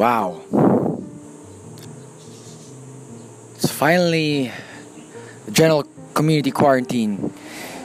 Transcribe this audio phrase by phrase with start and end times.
[0.00, 0.40] Wow.
[3.56, 4.50] It's finally
[5.52, 7.34] general community quarantine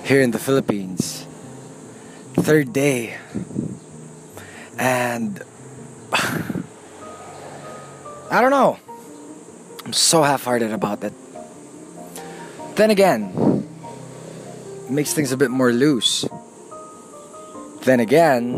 [0.05, 1.27] here in the Philippines.
[2.39, 3.17] Third day.
[4.79, 5.43] And
[8.31, 8.79] I don't know.
[9.83, 11.11] I'm so half hearted about it.
[12.77, 13.67] Then again,
[14.87, 16.23] it makes things a bit more loose.
[17.83, 18.55] Then again,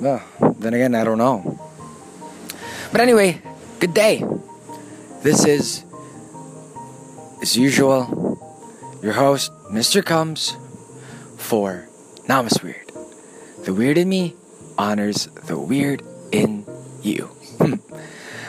[0.00, 0.22] well,
[0.64, 1.60] then again, I don't know.
[2.90, 3.40] But anyway,
[3.80, 4.24] good day.
[5.22, 5.84] This is,
[7.42, 8.38] as usual,
[9.02, 10.02] your host, Mr.
[10.04, 10.56] Comes,
[11.36, 11.86] for
[12.28, 12.90] Namas Weird.
[13.64, 14.34] The weird in me
[14.78, 16.64] honors the weird in
[17.02, 17.28] you.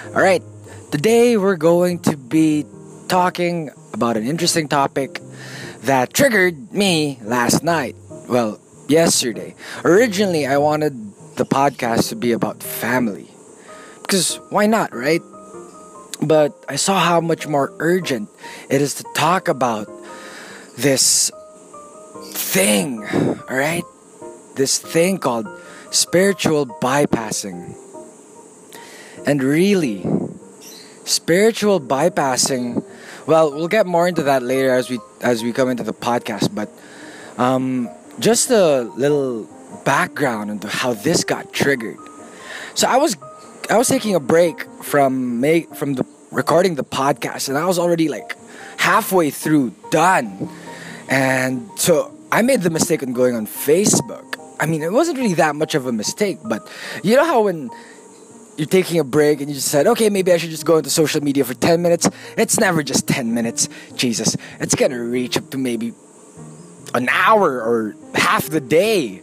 [0.08, 0.44] Alright,
[0.92, 2.66] today we're going to be
[3.10, 5.20] talking about an interesting topic
[5.82, 7.96] that triggered me last night.
[8.30, 9.56] Well, yesterday.
[9.84, 11.05] Originally, I wanted
[11.36, 13.30] the podcast to be about family.
[14.02, 15.22] Because why not, right?
[16.22, 18.30] But I saw how much more urgent
[18.70, 19.88] it is to talk about
[20.78, 21.32] this
[22.32, 23.04] thing,
[23.50, 23.84] alright?
[24.56, 25.48] This thing called
[25.92, 27.76] spiritual bypassing.
[29.26, 30.06] And really,
[31.04, 32.84] spiritual bypassing,
[33.26, 36.54] well, we'll get more into that later as we as we come into the podcast,
[36.54, 36.70] but
[37.38, 41.98] um, just a little background into how this got triggered.
[42.76, 43.18] So I was
[43.70, 47.80] I was taking a break from make from the recording the podcast and I was
[47.80, 48.38] already like
[48.78, 50.50] halfway through done.
[51.08, 54.24] And so I made the mistake of going on Facebook.
[54.60, 56.70] I mean, it wasn't really that much of a mistake, but
[57.04, 57.70] you know how when
[58.58, 60.90] you're taking a break and you just said, okay, maybe I should just go into
[60.90, 62.10] social media for 10 minutes.
[62.38, 63.68] It's never just 10 minutes.
[63.96, 65.94] Jesus, it's gonna reach up to maybe
[66.94, 69.22] an hour or half the day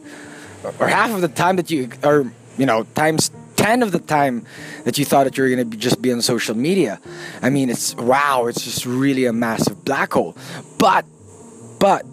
[0.78, 4.44] or half of the time that you, or, you know, times 10 of the time
[4.84, 7.00] that you thought that you were gonna just be on social media.
[7.40, 10.36] I mean, it's wow, it's just really a massive black hole.
[10.78, 11.04] But,
[11.78, 12.04] but,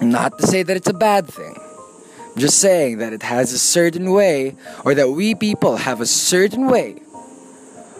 [0.00, 1.56] not to say that it's a bad thing.
[1.56, 6.06] I'm just saying that it has a certain way, or that we people have a
[6.06, 6.96] certain way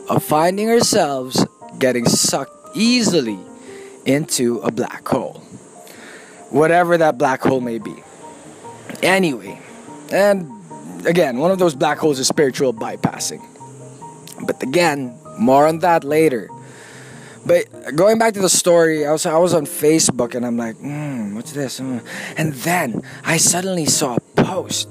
[0.09, 1.45] of finding ourselves
[1.79, 3.39] getting sucked easily
[4.05, 5.43] into a black hole.
[6.51, 7.95] Whatever that black hole may be.
[9.03, 9.61] Anyway,
[10.13, 10.51] and
[11.07, 13.43] again, one of those black holes is spiritual bypassing.
[14.47, 16.49] But again, more on that later.
[17.47, 20.77] But going back to the story, I was I was on Facebook and I'm like,
[20.77, 21.79] mm, what's this?
[21.79, 22.05] Mm.
[22.37, 24.89] And then I suddenly saw a post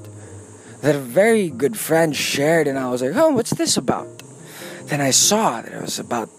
[0.82, 4.08] that a very good friend shared, and I was like, oh, what's this about?
[4.86, 6.30] Then I saw that it was about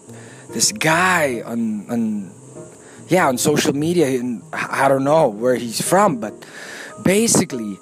[0.49, 2.31] this guy on on
[3.09, 6.33] yeah on social media, and I don't know where he's from, but
[7.07, 7.79] basically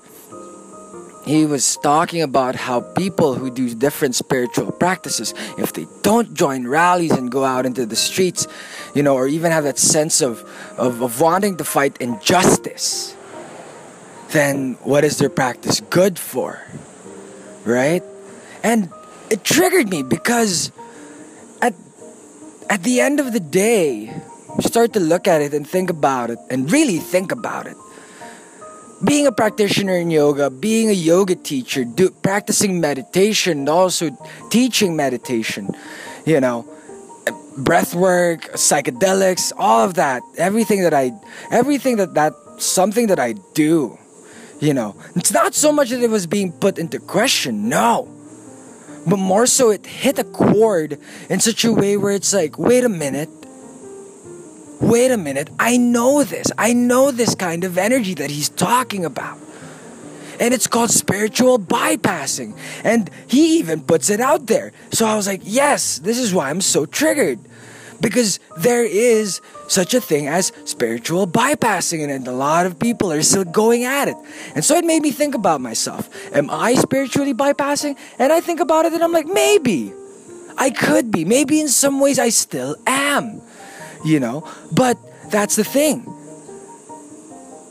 [1.26, 6.68] he was talking about how people who do different spiritual practices, if they don't join
[6.68, 8.48] rallies and go out into the streets,
[8.94, 10.46] you know, or even have that sense of,
[10.78, 13.18] of, of wanting to fight injustice,
[14.30, 16.62] then what is their practice good for?
[17.66, 18.04] Right?
[18.62, 18.92] And
[19.32, 20.72] it triggered me because
[21.64, 21.74] at,
[22.70, 24.14] at the end of the day,
[24.60, 27.76] start to look at it and think about it and really think about it
[29.04, 34.18] being a practitioner in yoga, being a yoga teacher, do, practicing meditation, also
[34.50, 35.70] teaching meditation,
[36.26, 36.66] you know,
[37.58, 41.12] breath work, psychedelics, all of that, everything that I,
[41.52, 43.98] everything that that something that I do,
[44.60, 48.08] you know, it's not so much that it was being put into question, no,
[49.08, 52.84] but more so it hit a chord in such a way where it's like, wait
[52.84, 53.30] a minute,
[54.82, 56.52] wait a minute, I know this.
[56.58, 59.38] I know this kind of energy that he's talking about.
[60.40, 62.58] And it's called spiritual bypassing.
[62.84, 64.74] And he even puts it out there.
[64.92, 67.40] So I was like, yes, this is why I'm so triggered.
[68.02, 69.40] Because there is
[69.70, 74.10] such a thing as spiritual bypassing, and a lot of people are still going at
[74.10, 74.18] it.
[74.54, 76.10] And so it made me think about myself.
[76.36, 77.98] Am I spiritually bypassing?
[78.20, 79.94] And I think about it and I'm like, maybe.
[80.58, 81.24] I could be.
[81.24, 83.42] Maybe in some ways I still am
[84.06, 84.48] you know?
[84.72, 84.98] But
[85.32, 86.06] that's the thing.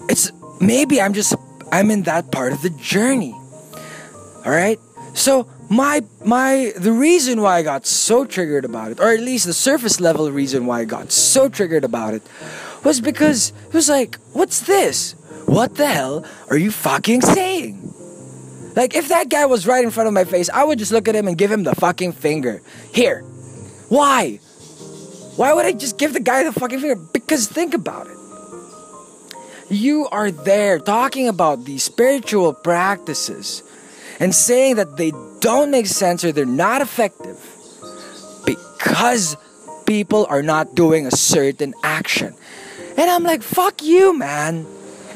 [0.08, 1.34] It's maybe I'm just
[1.72, 3.32] I'm in that part of the journey.
[4.44, 4.78] All right?
[5.14, 9.46] So my my the reason why I got so triggered about it, or at least
[9.46, 12.22] the surface level reason why I got so triggered about it,
[12.84, 15.12] was because it was like, what's this?
[15.46, 17.80] What the hell are you fucking saying?
[18.76, 21.08] Like if that guy was right in front of my face, I would just look
[21.08, 22.60] at him and give him the fucking finger.
[22.92, 23.20] Here.
[23.88, 24.40] Why?
[25.36, 26.96] Why would I just give the guy the fucking finger?
[26.96, 28.16] Because think about it.
[29.68, 33.62] You are there talking about these spiritual practices,
[34.20, 37.38] and saying that they don't make sense or they're not effective
[38.46, 39.36] because
[39.86, 42.34] people are not doing a certain action.
[42.96, 44.66] And I'm like, fuck you, man.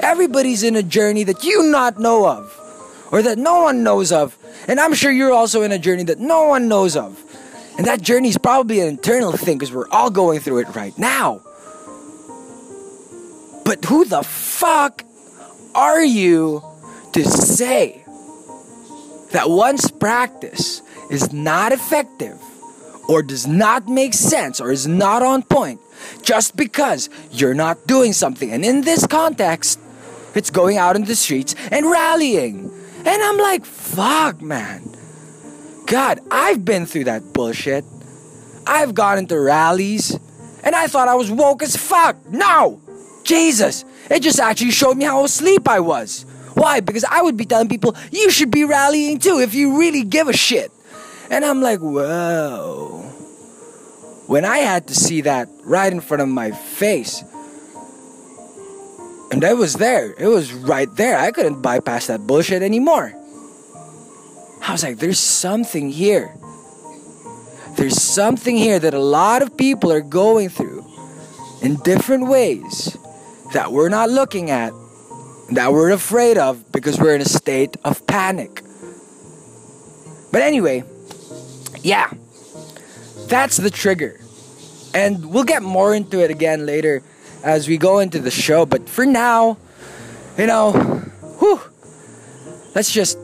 [0.00, 2.54] Everybody's in a journey that you not know of
[3.10, 4.36] or that no one knows of.
[4.66, 7.22] And I'm sure you're also in a journey that no one knows of.
[7.78, 10.96] And that journey is probably an internal thing because we're all going through it right
[10.98, 11.40] now.
[13.64, 15.04] But who the fuck
[15.76, 16.62] are you
[17.12, 18.02] to say
[19.30, 22.42] that one's practice is not effective
[23.08, 25.80] or does not make sense or is not on point
[26.22, 28.50] just because you're not doing something?
[28.50, 29.78] And in this context,
[30.34, 32.72] it's going out in the streets and rallying.
[33.04, 34.97] And I'm like, fuck, man.
[35.88, 37.82] God, I've been through that bullshit.
[38.66, 40.18] I've gone into rallies
[40.62, 42.16] and I thought I was woke as fuck.
[42.30, 42.78] No!
[43.24, 43.86] Jesus!
[44.10, 46.26] It just actually showed me how asleep I was.
[46.52, 46.80] Why?
[46.80, 50.28] Because I would be telling people, you should be rallying too if you really give
[50.28, 50.70] a shit.
[51.30, 53.00] And I'm like, whoa.
[54.26, 57.22] When I had to see that right in front of my face,
[59.30, 60.14] and that was there.
[60.18, 61.18] It was right there.
[61.18, 63.14] I couldn't bypass that bullshit anymore.
[64.62, 66.34] I was like, there's something here.
[67.76, 70.84] There's something here that a lot of people are going through
[71.62, 72.96] in different ways
[73.52, 74.72] that we're not looking at,
[75.52, 78.62] that we're afraid of because we're in a state of panic.
[80.32, 80.84] But anyway,
[81.82, 82.10] yeah,
[83.28, 84.20] that's the trigger.
[84.92, 87.02] And we'll get more into it again later
[87.44, 88.66] as we go into the show.
[88.66, 89.56] But for now,
[90.36, 90.72] you know,
[91.38, 91.60] whew,
[92.74, 93.18] let's just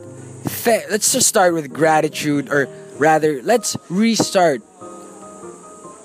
[0.89, 4.61] let's just start with gratitude, or rather, let's restart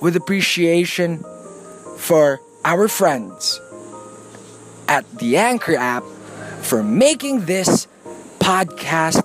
[0.01, 1.25] with appreciation
[1.99, 3.61] for our friends
[4.89, 6.03] at the Anchor app
[6.63, 7.87] for making this
[8.39, 9.23] podcast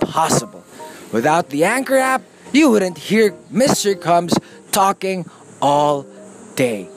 [0.00, 0.64] possible.
[1.12, 2.22] Without the Anchor app,
[2.52, 4.00] you wouldn't hear Mr.
[4.00, 4.34] Comes
[4.72, 5.24] talking
[5.62, 6.06] all
[6.56, 6.88] day.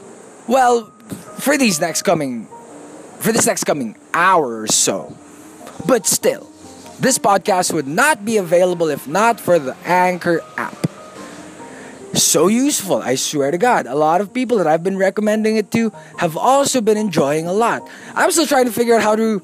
[0.47, 0.85] Well,
[1.37, 2.47] for these next coming
[3.19, 5.15] for this next coming hour or so.
[5.85, 6.48] But still,
[6.99, 10.75] this podcast would not be available if not for the Anchor app.
[12.13, 13.85] So useful, I swear to God.
[13.85, 17.53] A lot of people that I've been recommending it to have also been enjoying a
[17.53, 17.87] lot.
[18.15, 19.41] I'm still trying to figure out how to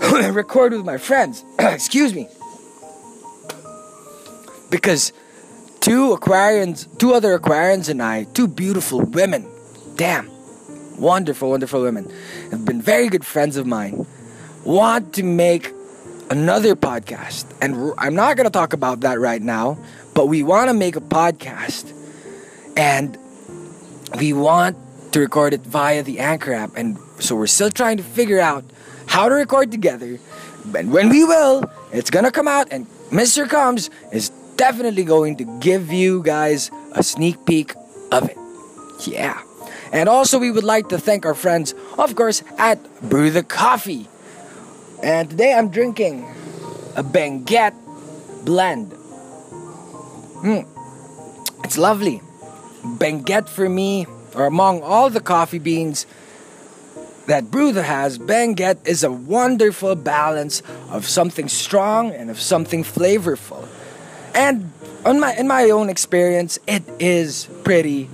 [0.32, 1.44] record with my friends.
[1.58, 2.28] Excuse me.
[4.70, 5.12] Because
[5.80, 9.46] two Aquarians, two other Aquarians and I, two beautiful women,
[9.94, 10.28] damn,
[10.98, 12.10] wonderful, wonderful women,
[12.50, 14.06] have been very good friends of mine,
[14.64, 15.75] want to make
[16.30, 17.46] another podcast.
[17.60, 19.78] And I'm not going to talk about that right now,
[20.14, 21.92] but we want to make a podcast
[22.76, 23.16] and
[24.18, 24.76] we want
[25.12, 26.76] to record it via the Anchor app.
[26.76, 28.64] And so we're still trying to figure out
[29.06, 30.18] how to record together.
[30.76, 33.48] And when we will, it's going to come out, and Mr.
[33.48, 37.74] Comes is definitely going to give you guys a sneak peek
[38.10, 38.36] of it.
[39.06, 39.40] Yeah.
[39.92, 42.78] And also, we would like to thank our friends, of course, at
[43.08, 44.08] Brew the Coffee.
[45.02, 46.26] And today I'm drinking
[46.96, 47.74] a Benguet
[48.44, 48.92] blend.
[50.42, 50.66] Mm.
[51.64, 52.22] It's lovely.
[52.82, 56.06] Benguet for me, or among all the coffee beans
[57.26, 63.66] that Brewther has, Benguet is a wonderful balance of something strong and of something flavorful.
[64.34, 64.72] And
[65.04, 68.08] on my in my own experience, it is pretty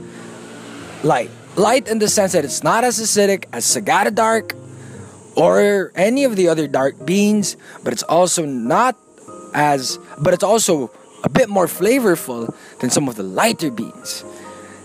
[1.02, 1.30] light.
[1.56, 4.54] Light in the sense that it's not as acidic as Sagada Dark
[5.36, 8.96] or any of the other dark beans, but it's also not
[9.54, 10.90] as but it's also
[11.24, 14.24] a bit more flavorful than some of the lighter beans.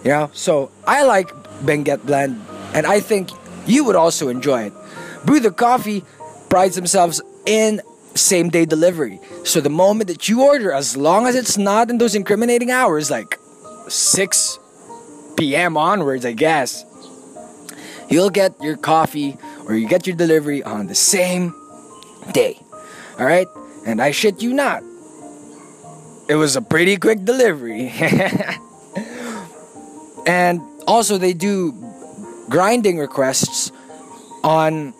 [0.04, 1.30] You know, so I like
[1.66, 2.42] Benguet blend,
[2.74, 3.30] and I think
[3.66, 4.74] you would also enjoy it.
[5.26, 6.04] Brew the Coffee
[6.50, 7.82] prides themselves in
[8.16, 9.20] same day delivery.
[9.44, 13.12] So the moment that you order, as long as it's not in those incriminating hours,
[13.12, 13.40] like
[13.88, 14.60] 6
[15.38, 15.78] p.m.
[15.78, 16.86] onwards, I guess,
[18.10, 21.54] you'll get your coffee or you get your delivery on the same
[22.32, 22.60] day.
[23.20, 23.48] All right?
[23.86, 24.84] And I shit you not.
[26.30, 27.90] It was a pretty quick delivery.
[30.28, 31.72] and also, they do
[32.50, 33.72] grinding requests
[34.44, 34.94] on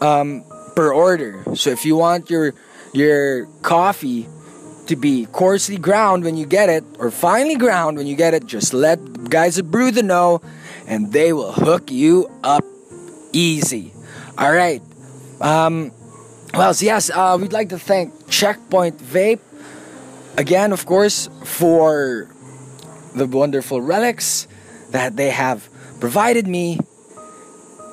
[0.00, 1.44] um, per order.
[1.54, 2.54] So if you want your
[2.92, 4.28] your coffee
[4.86, 8.46] to be coarsely ground when you get it, or finely ground when you get it,
[8.46, 8.98] just let
[9.30, 10.42] guys at Brew the know,
[10.86, 12.64] and they will hook you up
[13.32, 13.92] easy.
[14.38, 14.82] All right.
[15.40, 15.92] Um,
[16.54, 19.40] well, yes, uh, we'd like to thank Checkpoint Vape
[20.36, 22.28] again, of course, for
[23.14, 24.46] the wonderful Relx
[24.90, 25.68] that they have
[26.00, 26.78] provided me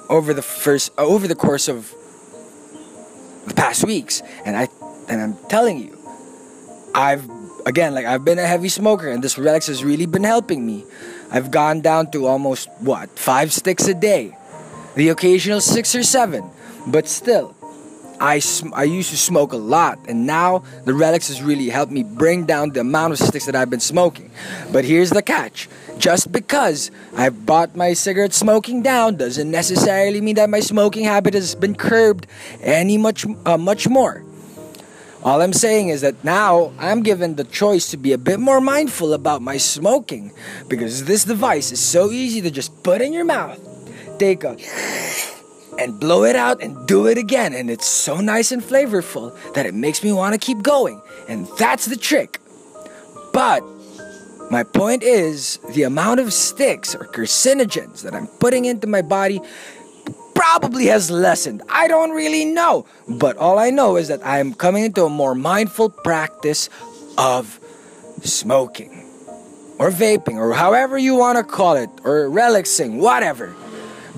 [0.10, 1.94] over the first uh, over the course of
[3.48, 4.68] the past weeks, and I
[5.08, 5.98] and I'm telling you,
[6.96, 7.30] I've
[7.66, 10.86] again like I've been a heavy smoker and this Relx has really been helping me.
[11.32, 14.36] I've gone down to almost what five sticks a day,
[15.00, 16.44] the occasional six or seven,
[16.86, 17.56] but still.
[18.20, 21.90] I, sm- I used to smoke a lot, and now the Relx has really helped
[21.90, 24.30] me bring down the amount of sticks that I've been smoking.
[24.74, 30.36] But here's the catch just because I've brought my cigarette smoking down doesn't necessarily mean
[30.36, 32.28] that my smoking habit has been curbed
[32.60, 34.22] any much, uh, much more.
[35.24, 38.60] All I'm saying is that now I'm given the choice to be a bit more
[38.60, 40.34] mindful about my smoking
[40.68, 43.60] because this device is so easy to just put in your mouth,
[44.20, 44.58] take a
[45.80, 47.54] and blow it out and do it again.
[47.54, 51.02] And it's so nice and flavorful that it makes me want to keep going.
[51.28, 52.40] And that's the trick.
[53.32, 53.64] But
[54.52, 59.40] my point is the amount of sticks or carcinogens that I'm putting into my body
[60.36, 61.62] probably has lessened.
[61.70, 62.86] I don't really know.
[63.08, 66.70] But all I know is that I'm coming into a more mindful practice
[67.18, 67.60] of
[68.22, 69.06] smoking
[69.78, 73.56] or vaping or however you want to call it or relaxing, whatever.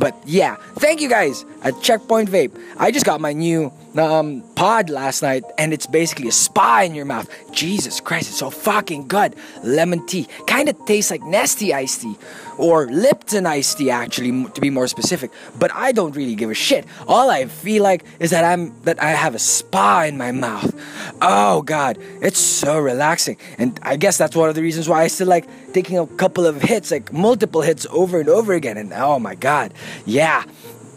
[0.02, 2.60] But yeah, thank you guys at Checkpoint Vape.
[2.80, 6.96] I just got my new um, pod last night, and it's basically a spa in
[6.96, 7.30] your mouth.
[7.52, 9.36] Jesus Christ, it's so fucking good.
[9.64, 12.16] Lemon tea kind of tastes like Nestea iced tea
[12.58, 15.32] or Lipton iced tea, actually, to be more specific.
[15.58, 16.86] But I don't really give a shit.
[17.08, 20.74] All I feel like is that I'm that I have a spa in my mouth.
[21.22, 25.08] Oh God, it's so relaxing, and I guess that's one of the reasons why I
[25.08, 28.78] still like taking a couple of hits, like multiple hits over and over again.
[28.78, 29.74] And oh my God,
[30.06, 30.44] yeah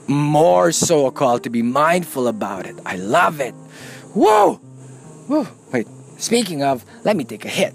[0.09, 2.77] more so a call to be mindful about it.
[2.85, 3.55] I love it.
[4.15, 4.55] Whoa!
[5.27, 5.49] Whoa!
[5.73, 7.75] Wait, speaking of, let me take a hit.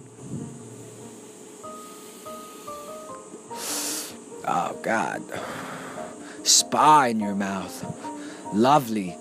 [4.52, 5.22] Oh, God.
[6.44, 7.86] Spa in your mouth.
[8.54, 9.16] Lovely.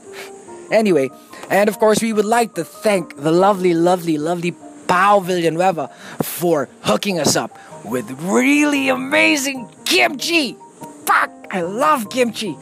[0.71, 1.11] Anyway,
[1.51, 4.55] and of course, we would like to thank the lovely, lovely, lovely
[4.87, 5.89] Pao Villanueva
[6.23, 10.57] for hooking us up with really amazing kimchi.
[11.05, 12.57] Fuck, I love kimchi.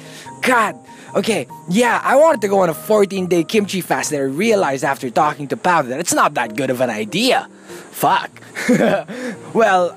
[0.46, 0.78] God.
[1.14, 4.84] Okay, yeah, I wanted to go on a 14 day kimchi fast, and I realized
[4.84, 7.48] after talking to Pao that it's not that good of an idea.
[7.90, 8.30] Fuck.
[9.54, 9.96] well,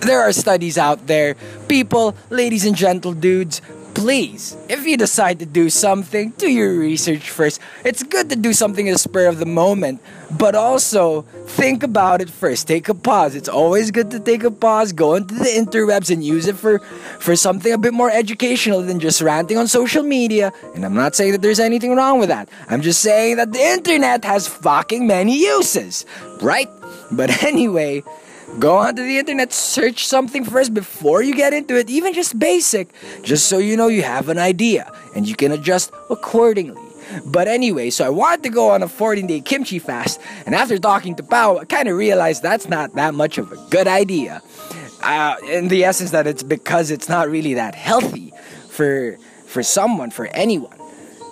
[0.00, 1.34] there are studies out there.
[1.68, 3.60] People, ladies and gentle dudes,
[3.94, 7.60] please, if you decide to do something, do your research first.
[7.84, 10.02] It's good to do something in the spur of the moment,
[10.36, 12.66] but also think about it first.
[12.66, 13.34] Take a pause.
[13.34, 16.80] It's always good to take a pause, go into the interwebs and use it for,
[17.20, 20.52] for something a bit more educational than just ranting on social media.
[20.74, 22.48] And I'm not saying that there's anything wrong with that.
[22.68, 26.04] I'm just saying that the internet has fucking many uses,
[26.40, 26.68] right?
[27.10, 28.02] But anyway,
[28.58, 32.88] Go onto the internet, search something first before you get into it, even just basic,
[33.22, 36.80] just so you know you have an idea and you can adjust accordingly.
[37.26, 40.78] But anyway, so I wanted to go on a 14 day kimchi fast, and after
[40.78, 44.40] talking to Pao, I kind of realized that's not that much of a good idea.
[45.02, 48.32] Uh, in the essence, that it's because it's not really that healthy
[48.70, 50.76] for for someone, for anyone.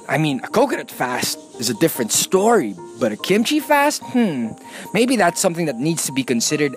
[0.08, 4.48] I mean, a coconut fast is a different story, but a kimchi fast, hmm,
[4.92, 6.76] maybe that's something that needs to be considered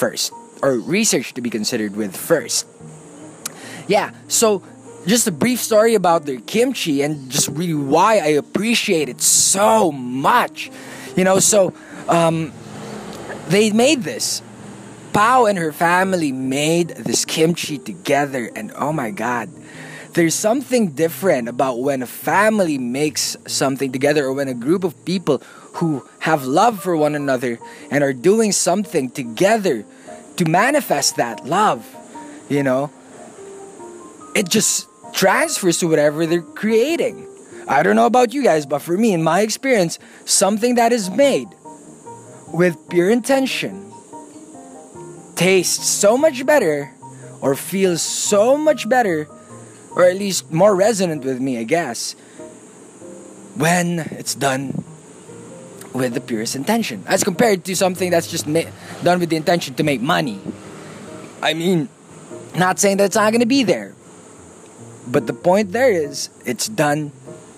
[0.00, 2.66] first, or research to be considered with first.
[3.86, 4.62] Yeah, so
[5.06, 9.92] just a brief story about their kimchi and just really why I appreciate it so
[9.92, 10.70] much.
[11.16, 11.74] You know, so
[12.08, 12.52] um,
[13.48, 14.40] they made this.
[15.12, 19.50] Pao and her family made this kimchi together, and oh my god,
[20.14, 25.04] there's something different about when a family makes something together or when a group of
[25.04, 25.42] people
[25.74, 27.58] who have love for one another
[27.90, 29.84] and are doing something together
[30.36, 31.86] to manifest that love,
[32.48, 32.90] you know,
[34.34, 37.26] it just transfers to whatever they're creating.
[37.68, 41.10] I don't know about you guys, but for me, in my experience, something that is
[41.10, 41.48] made
[42.52, 43.92] with pure intention
[45.36, 46.92] tastes so much better
[47.40, 49.28] or feels so much better
[49.96, 52.12] or at least more resonant with me, I guess,
[53.56, 54.84] when it's done
[55.92, 58.70] with the purest intention, as compared to something that's just ma-
[59.02, 60.40] done with the intention to make money.
[61.42, 61.88] I mean,
[62.56, 63.94] not saying that it's not going to be there,
[65.08, 67.12] but the point there is it's done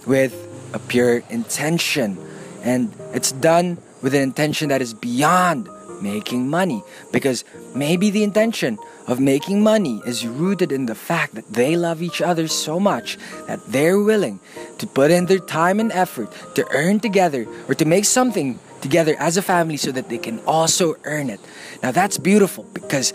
[0.07, 0.33] with
[0.73, 2.19] a pure intention,
[2.63, 5.69] and it's done with an intention that is beyond
[6.01, 6.83] making money.
[7.13, 12.03] Because maybe the intention of making money is rooted in the fact that they love
[12.03, 14.41] each other so much that they're willing
[14.79, 19.17] to put in their time and effort to earn together or to make something together
[19.19, 21.41] as a family so that they can also earn it.
[21.83, 23.13] Now that's beautiful because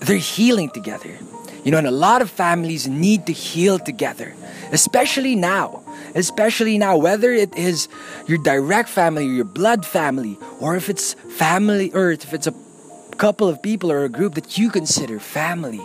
[0.00, 1.16] they're healing together.
[1.64, 4.34] You know, and a lot of families need to heal together,
[4.72, 5.82] especially now
[6.14, 7.88] especially now, whether it is
[8.26, 12.54] your direct family or your blood family, or if it's family, or if it's a
[13.22, 15.80] couple of people or a group that you consider family.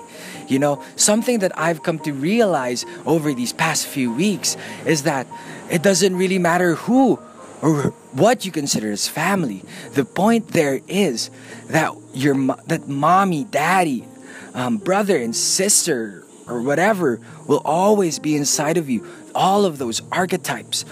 [0.47, 5.27] You know, something that I've come to realize over these past few weeks is that
[5.69, 7.19] it doesn't really matter who
[7.61, 9.61] or what you consider as family.
[9.93, 11.29] The point there is
[11.67, 12.33] that your
[12.65, 14.07] that mommy, daddy,
[14.55, 19.05] um, brother and sister or whatever will always be inside of you.
[19.35, 20.85] All of those archetypes,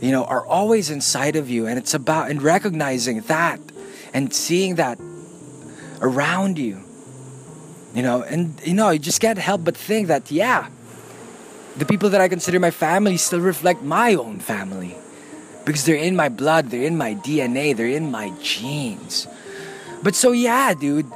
[0.00, 3.58] you know, are always inside of you, and it's about and recognizing that
[4.14, 4.98] and seeing that
[6.00, 6.82] around you.
[7.94, 10.68] You know, and you know, you just can't help but think that yeah,
[11.76, 14.96] the people that I consider my family still reflect my own family
[15.64, 19.26] because they're in my blood, they're in my DNA, they're in my genes.
[20.02, 21.06] But so yeah, dude,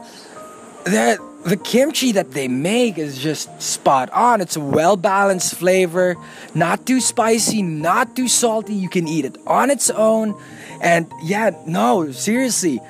[0.84, 4.40] that the kimchi that they make is just spot on.
[4.40, 6.16] It's a well balanced flavor,
[6.54, 8.74] not too spicy, not too salty.
[8.74, 10.40] You can eat it on its own.
[10.80, 12.80] And yeah, no, seriously,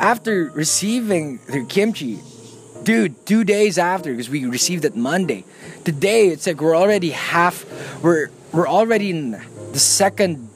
[0.00, 2.18] after receiving their kimchi,
[2.82, 5.44] dude, two days after, because we received it Monday,
[5.84, 7.64] today it's like we're already half,
[8.02, 9.32] we're, we're already in
[9.72, 10.48] the second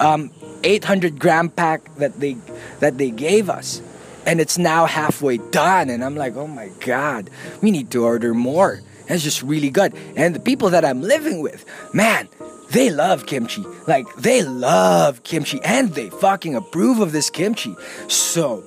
[0.00, 0.30] um,
[0.64, 2.36] 800 gram pack that they
[2.80, 3.80] that they gave us.
[4.26, 7.30] And it's now halfway done and i'm like oh my god
[7.62, 8.80] we need to order more.
[9.06, 9.94] That's just really good.
[10.16, 12.28] And the people that i'm living with man
[12.70, 13.64] they love kimchi.
[13.86, 17.74] Like they love kimchi and they fucking approve of this kimchi.
[18.08, 18.64] So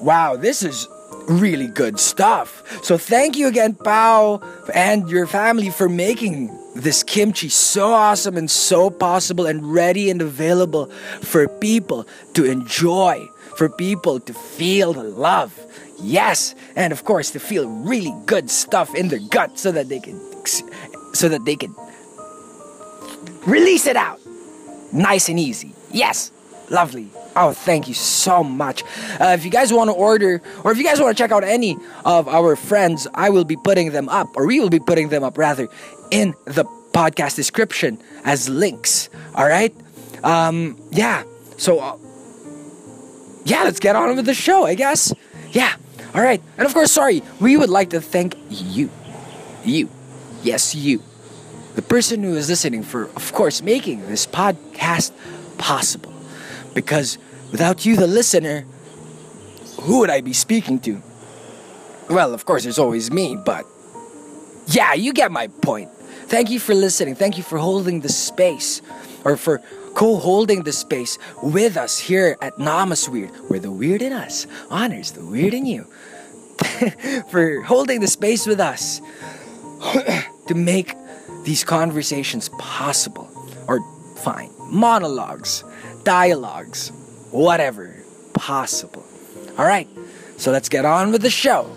[0.00, 0.88] wow this is
[1.28, 2.62] really good stuff.
[2.84, 4.40] So thank you again pao
[4.74, 10.20] and your family for making this kimchi so awesome and so possible and ready and
[10.20, 10.86] available
[11.22, 15.58] for people to enjoy for people to feel the love.
[16.00, 20.00] Yes, and of course to feel really good stuff in their gut so that they
[20.00, 20.20] can
[21.14, 21.74] so that they can
[23.46, 24.20] release it out.
[24.92, 25.74] Nice and easy.
[25.90, 26.30] Yes.
[26.70, 27.10] Lovely.
[27.36, 28.84] Oh, thank you so much.
[29.20, 31.42] Uh, if you guys want to order, or if you guys want to check out
[31.44, 35.08] any of our friends, I will be putting them up, or we will be putting
[35.08, 35.68] them up rather,
[36.10, 39.10] in the podcast description as links.
[39.34, 39.74] All right?
[40.22, 41.24] Um, yeah.
[41.58, 41.96] So, uh,
[43.44, 45.12] yeah, let's get on with the show, I guess.
[45.50, 45.74] Yeah.
[46.14, 46.40] All right.
[46.56, 48.90] And of course, sorry, we would like to thank you.
[49.64, 49.88] You.
[50.42, 51.02] Yes, you.
[51.74, 55.12] The person who is listening for, of course, making this podcast
[55.58, 56.12] possible.
[56.72, 57.18] Because
[57.50, 58.64] without you, the listener,
[59.82, 61.02] who would I be speaking to?
[62.08, 63.66] Well, of course, there's always me, but
[64.66, 65.90] yeah, you get my point.
[66.26, 67.14] Thank you for listening.
[67.14, 68.80] Thank you for holding the space
[69.24, 69.60] or for
[69.94, 74.46] co holding the space with us here at Namas Weird, where the weird in us
[74.70, 75.86] honors the weird in you.
[77.30, 79.00] for holding the space with us
[80.46, 80.94] to make
[81.44, 83.30] these conversations possible.
[83.68, 83.80] Or
[84.16, 85.64] fine, monologues,
[86.04, 86.90] dialogues,
[87.30, 87.94] whatever
[88.34, 89.04] possible.
[89.56, 89.88] All right,
[90.36, 91.70] so let's get on with the show.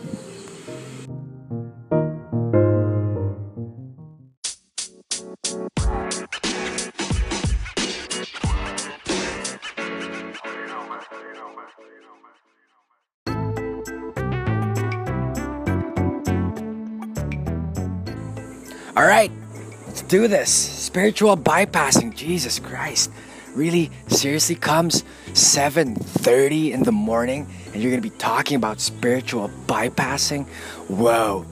[20.08, 20.52] Do this.
[20.52, 22.15] Spiritual bypassing.
[22.15, 23.12] Jesus Christ.
[23.56, 29.50] Really seriously comes 7:30 in the morning and you're going to be talking about spiritual
[29.65, 30.46] bypassing?
[30.88, 31.46] Whoa.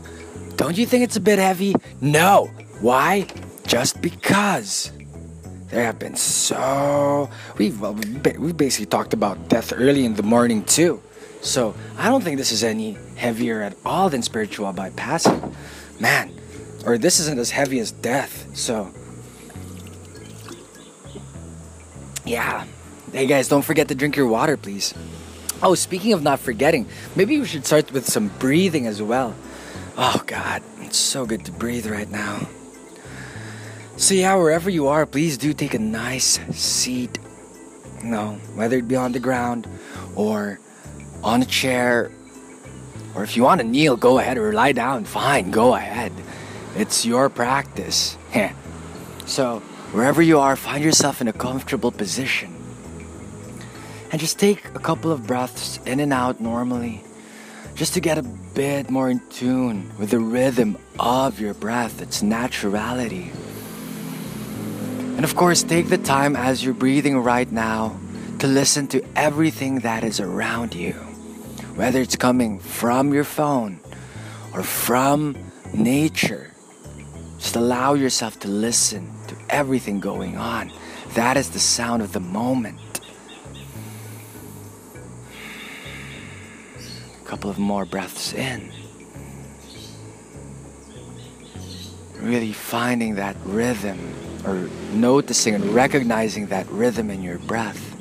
[0.56, 1.76] Don't you think it's a bit heavy?
[2.02, 2.50] No.
[2.80, 3.28] Why?
[3.66, 4.92] Just because
[5.70, 7.94] there have been so we've well,
[8.38, 11.02] we basically talked about death early in the morning too.
[11.42, 15.54] So I don't think this is any heavier at all than spiritual bypassing.
[16.00, 16.32] Man,
[16.86, 18.48] or this isn't as heavy as death.
[18.54, 18.92] So,
[22.26, 22.66] yeah.
[23.12, 24.94] Hey guys, don't forget to drink your water, please.
[25.64, 29.36] Oh, speaking of not forgetting, maybe we should start with some breathing as well.
[29.98, 32.48] Oh God, it's so good to breathe right now.
[33.98, 37.18] So yeah, wherever you are, please do take a nice seat.
[38.04, 39.68] You know, whether it be on the ground
[40.16, 40.60] or
[41.24, 42.12] on a chair,
[43.16, 46.12] or if you want to kneel, go ahead, or lie down, fine, go ahead.
[46.76, 48.18] It's your practice.
[49.26, 49.60] so,
[49.94, 52.54] wherever you are, find yourself in a comfortable position.
[54.12, 57.02] And just take a couple of breaths in and out normally,
[57.76, 62.22] just to get a bit more in tune with the rhythm of your breath, its
[62.22, 63.34] naturality.
[65.16, 67.98] And of course, take the time as you're breathing right now
[68.40, 70.92] to listen to everything that is around you,
[71.76, 73.80] whether it's coming from your phone
[74.54, 75.38] or from
[75.74, 76.52] nature
[77.46, 80.72] Just allow yourself to listen to everything going on.
[81.14, 83.02] That is the sound of the moment.
[87.22, 88.72] A couple of more breaths in.
[92.16, 94.00] Really finding that rhythm
[94.44, 97.96] or noticing and recognizing that rhythm in your breath.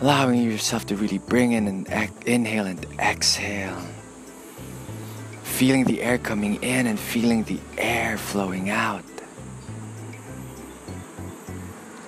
[0.00, 1.88] Allowing yourself to really bring in and
[2.26, 3.80] inhale and exhale.
[5.58, 9.02] Feeling the air coming in and feeling the air flowing out.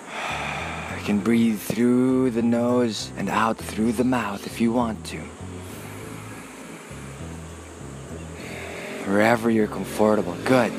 [0.96, 5.18] You can breathe through the nose and out through the mouth if you want to.
[9.08, 10.36] Wherever you're comfortable.
[10.44, 10.72] Good.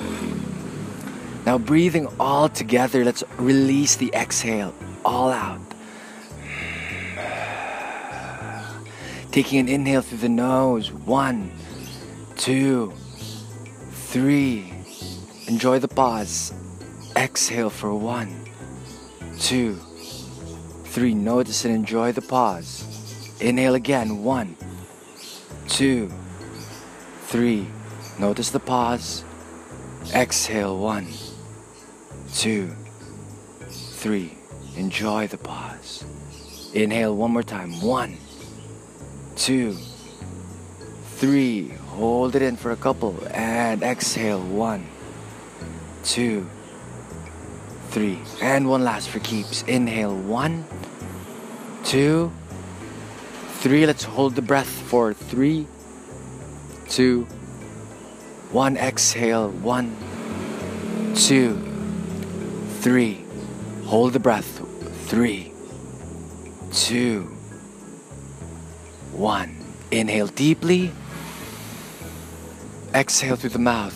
[1.46, 5.60] Now, breathing all together, let's release the exhale all out.
[9.34, 10.94] Taking an inhale through the nose.
[10.94, 11.52] One,
[12.42, 12.92] two,
[13.92, 14.74] three.
[15.46, 16.52] Enjoy the pause.
[17.16, 18.50] Exhale for one,
[19.38, 19.76] two,
[20.86, 21.14] three.
[21.14, 22.84] Notice and enjoy the pause.
[23.40, 24.24] Inhale again.
[24.24, 24.58] One,
[25.68, 26.12] two,
[27.28, 27.68] three.
[28.18, 29.24] Notice the pause.
[30.12, 30.80] Exhale.
[30.80, 31.10] One,
[32.34, 32.74] two,
[33.70, 34.36] three.
[34.76, 36.04] Enjoy the pause.
[36.74, 37.80] Inhale one more time.
[37.82, 38.18] One
[39.36, 39.78] two,
[41.18, 41.72] three.
[41.92, 44.42] Hold it in for a couple and exhale.
[44.42, 44.88] One,
[46.06, 46.50] two,
[47.90, 48.18] three.
[48.42, 49.64] And one last for keeps.
[49.64, 50.16] Inhale.
[50.16, 50.66] One,
[51.84, 52.32] two,
[53.60, 53.86] three.
[53.86, 55.68] Let's hold the breath for three,
[56.88, 57.28] two,
[58.52, 58.78] one.
[58.78, 59.50] Exhale.
[59.50, 59.94] One,
[61.14, 61.60] two,
[62.80, 63.26] three.
[63.84, 64.62] Hold the breath.
[65.08, 65.52] Three,
[66.72, 67.24] two,
[69.12, 69.58] one.
[69.92, 70.94] Inhale deeply.
[72.94, 73.96] Exhale through the mouth.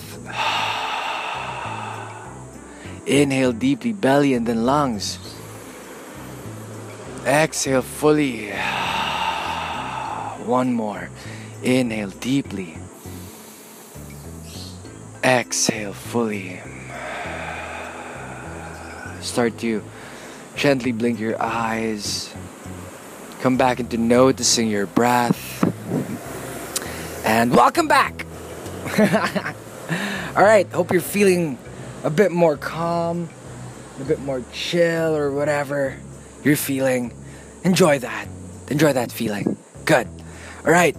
[3.06, 5.20] Inhale deeply, belly and then lungs.
[7.26, 8.52] Exhale fully.
[10.46, 11.10] One more.
[11.62, 12.78] Inhale deeply.
[15.24, 16.62] Exhale fully.
[19.20, 19.84] Start to
[20.56, 22.34] gently blink your eyes.
[23.42, 25.36] Come back into noticing your breath.
[27.26, 28.25] And welcome back.
[30.36, 31.58] All right, hope you're feeling
[32.04, 33.30] a bit more calm,
[34.00, 35.98] a bit more chill, or whatever
[36.44, 37.14] you're feeling.
[37.64, 38.28] Enjoy that.
[38.70, 39.58] Enjoy that feeling.
[39.86, 40.08] Good.
[40.66, 40.96] All right.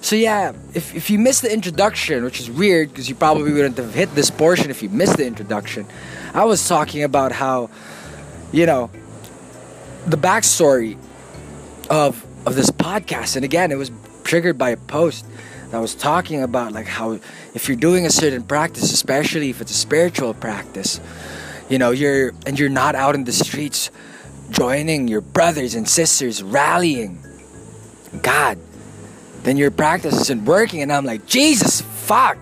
[0.00, 3.78] So, yeah, if, if you missed the introduction, which is weird because you probably wouldn't
[3.78, 5.86] have hit this portion if you missed the introduction,
[6.32, 7.70] I was talking about how,
[8.52, 8.90] you know,
[10.06, 10.98] the backstory
[11.90, 13.90] of of this podcast and again it was
[14.22, 15.24] triggered by a post
[15.74, 17.18] that was talking about like how
[17.52, 21.00] if you're doing a certain practice especially if it's a spiritual practice
[21.68, 23.90] you know you're and you're not out in the streets
[24.50, 27.18] joining your brothers and sisters rallying
[28.22, 28.56] god
[29.42, 32.38] then your practice isn't working and i'm like jesus fuck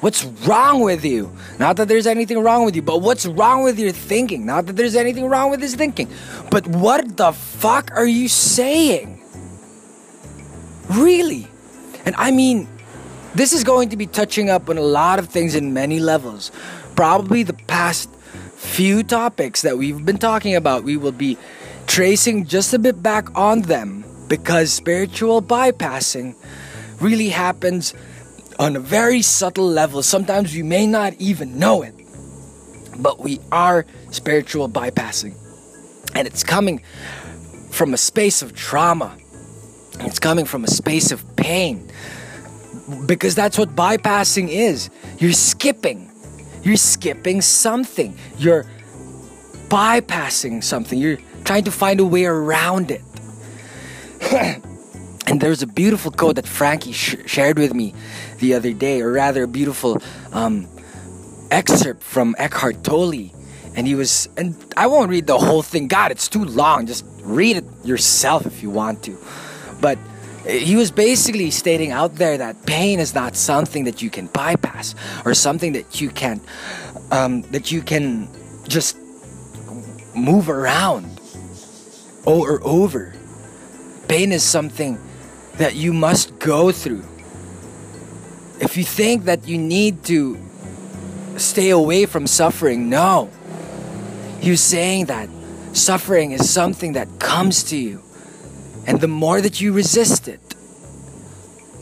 [0.00, 1.32] What's wrong with you?
[1.58, 4.44] Not that there's anything wrong with you, but what's wrong with your thinking?
[4.44, 6.10] Not that there's anything wrong with his thinking.
[6.50, 9.22] But what the fuck are you saying?
[10.90, 11.48] Really?
[12.04, 12.68] And I mean,
[13.34, 16.52] this is going to be touching up on a lot of things in many levels.
[16.94, 18.08] Probably the past
[18.56, 21.36] few topics that we've been talking about, we will be
[21.86, 26.34] tracing just a bit back on them because spiritual bypassing
[27.00, 27.94] really happens
[28.58, 30.02] on a very subtle level.
[30.02, 31.94] Sometimes we may not even know it,
[32.98, 35.34] but we are spiritual bypassing.
[36.14, 36.82] And it's coming
[37.70, 39.16] from a space of trauma,
[40.00, 41.90] it's coming from a space of pain.
[43.06, 44.90] Because that's what bypassing is.
[45.18, 46.10] You're skipping.
[46.62, 48.16] You're skipping something.
[48.38, 48.66] You're
[49.68, 50.98] bypassing something.
[50.98, 53.02] You're trying to find a way around it.
[55.26, 57.94] And there's a beautiful quote that Frankie sh- shared with me
[58.40, 60.68] the other day, or rather, a beautiful um,
[61.50, 63.30] excerpt from Eckhart Tolle.
[63.74, 65.88] And he was, and I won't read the whole thing.
[65.88, 66.86] God, it's too long.
[66.86, 69.18] Just read it yourself if you want to.
[69.80, 69.98] But
[70.46, 74.94] he was basically stating out there that pain is not something that you can bypass
[75.24, 76.40] or something that you can
[77.10, 78.28] um, that you can
[78.68, 78.96] just
[80.14, 81.20] move around
[82.26, 83.14] or over.
[84.08, 84.98] Pain is something
[85.56, 87.04] that you must go through.
[88.60, 90.38] If you think that you need to
[91.36, 93.30] stay away from suffering, no.
[94.40, 95.28] He was saying that
[95.72, 98.03] suffering is something that comes to you.
[98.86, 100.54] And the more that you resist it,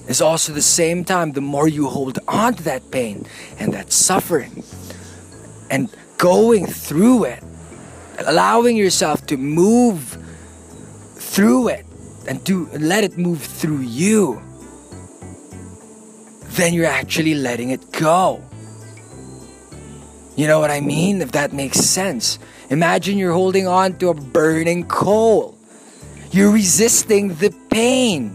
[0.09, 3.25] is also the same time the more you hold on to that pain
[3.59, 4.65] and that suffering
[5.71, 5.89] and
[6.19, 7.43] going through it,
[8.27, 10.19] allowing yourself to move
[11.17, 11.87] through it
[12.29, 14.41] and to let it move through you,
[16.59, 18.43] then you're actually letting it go.
[20.37, 21.21] You know what I mean?
[21.23, 22.39] If that makes sense.
[22.71, 25.59] Imagine you're holding on to a burning coal.
[26.33, 28.31] You're resisting the pain.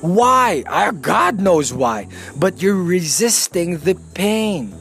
[0.00, 0.64] Why?
[1.00, 2.08] God knows why.
[2.36, 4.74] But you're resisting the pain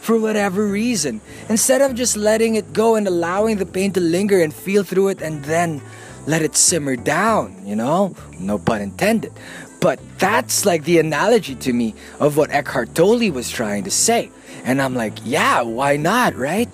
[0.00, 1.20] for whatever reason.
[1.50, 5.08] Instead of just letting it go and allowing the pain to linger and feel through
[5.08, 5.82] it and then
[6.26, 8.14] let it simmer down, you know?
[8.40, 9.32] No pun intended.
[9.80, 14.30] But that's like the analogy to me of what Eckhart Tolle was trying to say.
[14.64, 16.70] And I'm like, yeah, why not, right?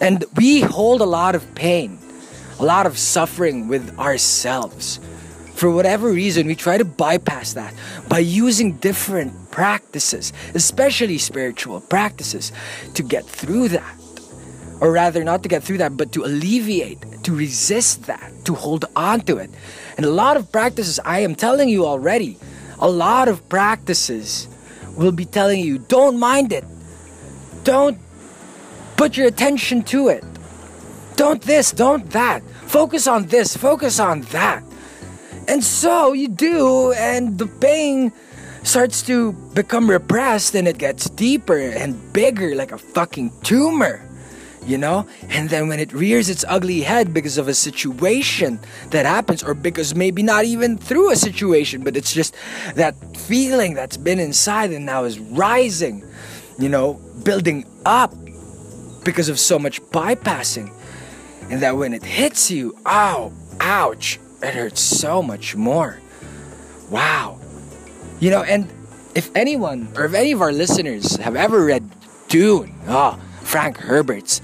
[0.00, 1.98] And we hold a lot of pain,
[2.62, 5.00] a lot of suffering with ourselves.
[5.54, 7.74] For whatever reason, we try to bypass that
[8.08, 12.52] by using different practices, especially spiritual practices,
[12.94, 13.96] to get through that.
[14.80, 18.84] Or rather, not to get through that, but to alleviate, to resist that, to hold
[18.94, 19.50] on to it.
[19.96, 22.38] And a lot of practices, I am telling you already,
[22.78, 24.46] a lot of practices
[24.96, 26.64] will be telling you don't mind it.
[27.64, 27.98] Don't
[28.96, 30.22] put your attention to it.
[31.16, 32.42] Don't this, don't that.
[32.66, 34.62] Focus on this, focus on that.
[35.48, 38.12] And so you do, and the pain
[38.62, 44.08] starts to become repressed and it gets deeper and bigger like a fucking tumor
[44.66, 45.06] you know?
[45.28, 49.54] And then when it rears its ugly head because of a situation that happens, or
[49.54, 52.34] because maybe not even through a situation, but it's just
[52.74, 56.04] that feeling that's been inside and now is rising,
[56.58, 56.94] you know,
[57.24, 58.14] building up
[59.04, 60.72] because of so much bypassing.
[61.50, 66.00] And that when it hits you, ow, ouch, it hurts so much more.
[66.90, 67.38] Wow.
[68.20, 68.68] You know, and
[69.14, 71.88] if anyone or if any of our listeners have ever read
[72.28, 74.40] Dune, oh, Frank Herbert's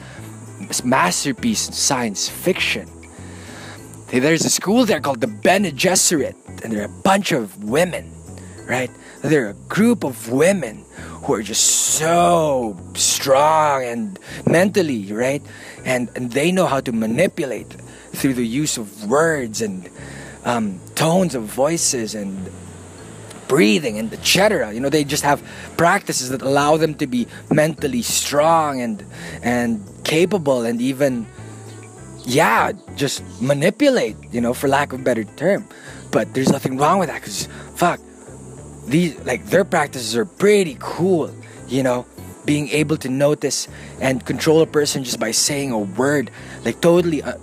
[0.84, 2.88] masterpiece in science fiction.
[4.10, 8.10] There's a school there called the Bene Gesserit, and they're a bunch of women,
[8.66, 8.90] right?
[9.22, 10.84] They're a group of women
[11.22, 15.42] who are just so strong and mentally, right?
[15.84, 17.70] And, and they know how to manipulate
[18.12, 19.88] through the use of words and
[20.44, 22.50] um, tones of voices and
[23.48, 24.72] breathing and etc.
[24.72, 25.42] You know, they just have
[25.76, 29.04] practices that allow them to be mentally strong and
[29.42, 31.26] and capable and even
[32.24, 35.66] yeah, just manipulate, you know, for lack of a better term.
[36.10, 38.00] But there's nothing wrong with that cuz fuck
[38.86, 41.30] these like their practices are pretty cool,
[41.68, 42.06] you know,
[42.48, 43.68] being able to notice
[44.00, 46.30] and control a person just by saying a word
[46.64, 47.36] like totally uh,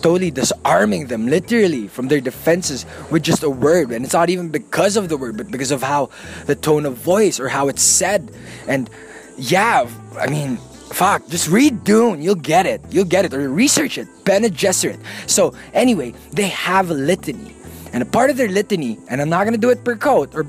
[0.00, 3.90] totally disarming them literally from their defenses with just a word.
[3.90, 6.10] And it's not even because of the word but because of how
[6.46, 8.30] the tone of voice or how it's said.
[8.68, 8.88] And
[9.36, 9.90] yeah
[10.20, 10.56] i mean
[10.94, 12.22] fuck just read dune.
[12.22, 12.80] You'll get it.
[12.90, 13.34] You'll get it.
[13.34, 14.06] Or research it.
[14.24, 17.50] Bene Gesserit so anyway they have a litany.
[17.92, 20.32] And a part of their litany and i'm not going to do it per quote
[20.38, 20.46] or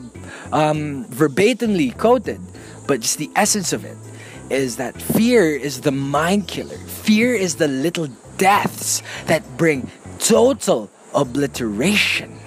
[0.51, 2.39] um, verbatimly quoted
[2.87, 3.97] but just the essence of it
[4.49, 10.89] is that fear is the mind killer fear is the little deaths that bring total
[11.13, 12.37] obliteration.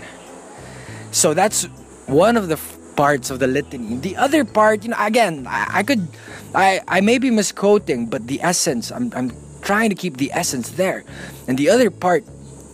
[1.10, 1.64] So that's
[2.06, 2.58] one of the
[2.96, 3.96] parts of the litany.
[3.96, 6.06] The other part, you know, again, I, I could,
[6.54, 10.72] I, I may be misquoting, but the essence, I'm, I'm trying to keep the essence
[10.72, 11.04] there.
[11.46, 12.24] And the other part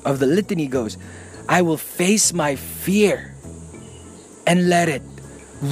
[0.05, 0.96] of the litany goes,
[1.48, 3.35] I will face my fear
[4.46, 5.03] and let it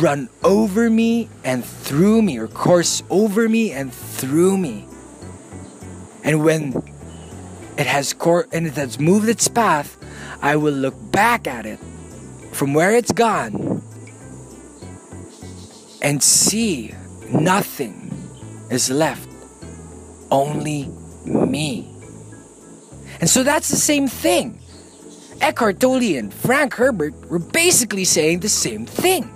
[0.00, 4.87] run over me and through me, or course over me and through me.
[6.24, 6.83] And when
[7.76, 9.98] it has cor- and it has moved its path,
[10.40, 11.78] I will look back at it
[12.52, 13.83] from where it's gone
[16.00, 16.94] and see
[17.31, 18.11] nothing
[18.70, 19.28] is left,
[20.31, 20.88] only
[21.24, 21.88] me.
[23.20, 24.59] And so that's the same thing.
[25.40, 29.31] Eckhart Tolle and Frank Herbert were basically saying the same thing.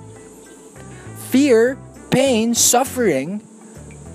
[1.37, 1.77] Fear,
[2.11, 3.43] pain, suffering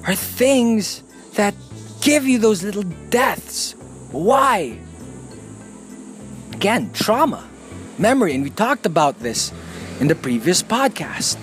[0.08, 1.04] are things
[1.36, 1.54] that
[2.02, 2.82] give you those little
[3.12, 3.76] deaths
[4.12, 4.76] why?
[6.54, 7.48] Again, trauma,
[8.00, 9.54] memory, and we talked about this
[10.00, 11.38] in the previous podcast.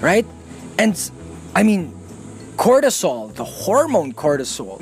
[0.00, 0.24] Right?
[0.78, 0.94] And
[1.56, 1.92] I mean,
[2.56, 4.80] cortisol, the hormone cortisol,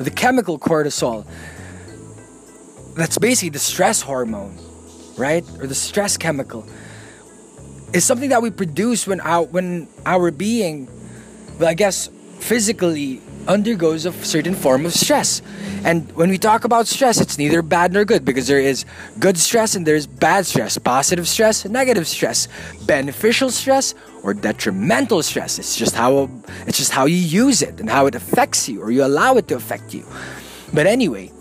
[0.00, 1.24] or the chemical cortisol,
[2.96, 4.58] that's basically the stress hormone,
[5.16, 5.44] right?
[5.60, 6.66] Or the stress chemical,
[7.92, 10.88] is something that we produce when our, when our being,
[11.60, 15.40] I guess physically undergoes a certain form of stress.
[15.84, 18.84] And when we talk about stress, it's neither bad nor good because there is
[19.18, 22.46] good stress and there's bad stress, positive stress, negative stress,
[22.86, 25.58] beneficial stress, or detrimental stress.
[25.58, 26.30] It's just how
[26.66, 29.48] it's just how you use it and how it affects you or you allow it
[29.48, 30.04] to affect you.
[30.74, 31.32] But anyway,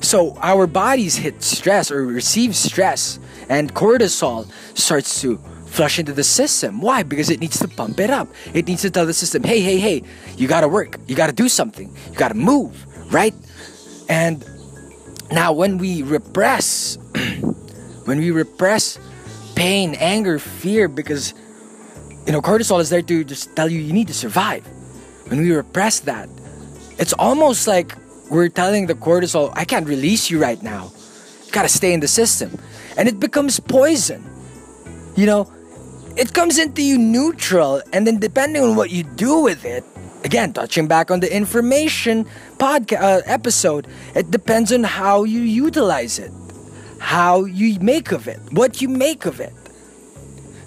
[0.00, 5.40] so our bodies hit stress or receive stress and cortisol starts to
[5.76, 6.80] flush into the system.
[6.80, 7.02] Why?
[7.02, 8.28] Because it needs to pump it up.
[8.54, 10.02] It needs to tell the system, hey, hey, hey,
[10.38, 10.96] you gotta work.
[11.06, 11.94] You gotta do something.
[12.10, 13.34] You gotta move, right?
[14.08, 14.42] And
[15.30, 16.96] now when we repress,
[18.06, 18.98] when we repress
[19.54, 21.34] pain, anger, fear, because
[22.26, 24.66] you know, cortisol is there to just tell you you need to survive.
[25.28, 26.30] When we repress that,
[26.98, 27.94] it's almost like
[28.30, 30.90] we're telling the cortisol, I can't release you right now.
[31.44, 32.56] You gotta stay in the system.
[32.96, 34.24] And it becomes poison.
[35.16, 35.52] You know,
[36.16, 39.84] it comes into you neutral, and then depending on what you do with it,
[40.24, 42.26] again, touching back on the information
[42.56, 46.32] podcast uh, episode, it depends on how you utilize it,
[47.00, 49.52] how you make of it, what you make of it.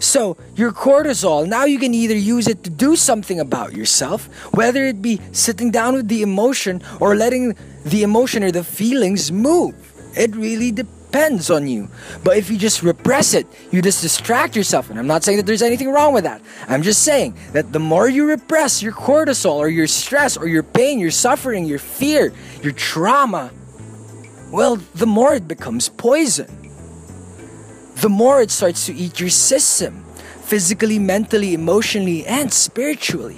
[0.01, 4.85] So, your cortisol, now you can either use it to do something about yourself, whether
[4.85, 9.75] it be sitting down with the emotion or letting the emotion or the feelings move.
[10.15, 11.89] It really depends depends on you.
[12.23, 14.89] But if you just repress it, you just distract yourself.
[14.91, 16.41] And I'm not saying that there's anything wrong with that.
[16.67, 20.61] I'm just saying that the more you repress your cortisol or your stress or your
[20.61, 23.51] pain, your suffering, your fear, your trauma,
[24.51, 26.47] well, the more it becomes poison.
[27.95, 30.05] The more it starts to eat your system
[30.43, 33.37] physically, mentally, emotionally, and spiritually.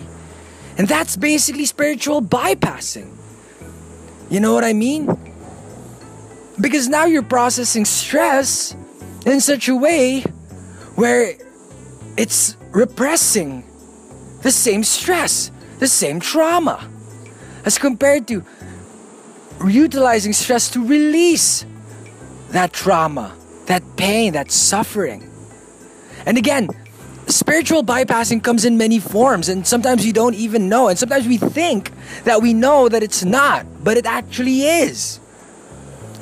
[0.77, 3.17] And that's basically spiritual bypassing.
[4.29, 5.07] You know what I mean?
[6.61, 8.75] Because now you're processing stress
[9.25, 10.21] in such a way
[10.95, 11.35] where
[12.17, 13.63] it's repressing
[14.43, 16.87] the same stress, the same trauma,
[17.65, 18.43] as compared to
[19.67, 21.65] utilizing stress to release
[22.49, 25.29] that trauma, that pain, that suffering.
[26.25, 26.69] And again,
[27.27, 31.37] spiritual bypassing comes in many forms, and sometimes we don't even know, and sometimes we
[31.37, 31.91] think
[32.23, 35.19] that we know that it's not, but it actually is.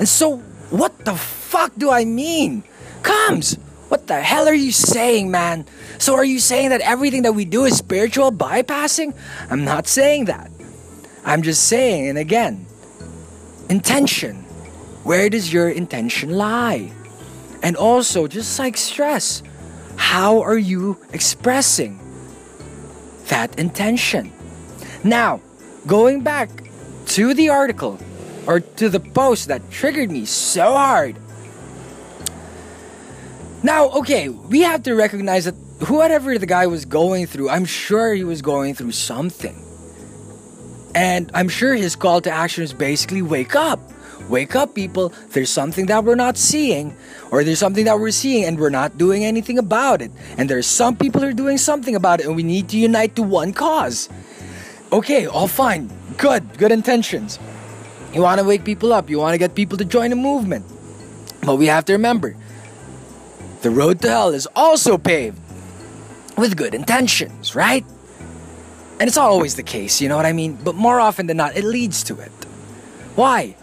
[0.00, 0.38] And so,
[0.70, 2.64] what the fuck do I mean?
[3.02, 3.54] Comes!
[3.88, 5.66] What the hell are you saying, man?
[5.98, 9.14] So, are you saying that everything that we do is spiritual bypassing?
[9.50, 10.50] I'm not saying that.
[11.22, 12.64] I'm just saying, and again,
[13.68, 14.36] intention.
[15.04, 16.92] Where does your intention lie?
[17.62, 19.42] And also, just like stress,
[19.96, 22.00] how are you expressing
[23.26, 24.32] that intention?
[25.04, 25.42] Now,
[25.86, 26.48] going back
[27.08, 27.98] to the article,
[28.46, 31.16] or to the post that triggered me so hard.
[33.62, 35.54] Now, okay, we have to recognize that
[35.88, 39.54] whatever the guy was going through, I'm sure he was going through something.
[40.94, 43.80] And I'm sure his call to action is basically wake up.
[44.28, 45.12] Wake up, people.
[45.30, 46.94] There's something that we're not seeing,
[47.30, 50.10] or there's something that we're seeing and we're not doing anything about it.
[50.38, 53.16] And there's some people who are doing something about it, and we need to unite
[53.16, 54.08] to one cause.
[54.92, 55.90] Okay, all fine.
[56.16, 57.38] Good, good intentions.
[58.12, 60.66] You want to wake people up, you want to get people to join a movement.
[61.42, 62.36] But we have to remember
[63.62, 65.38] the road to hell is also paved
[66.36, 67.84] with good intentions, right?
[68.98, 70.58] And it's not always the case, you know what I mean?
[70.62, 72.32] But more often than not, it leads to it.
[73.14, 73.56] Why?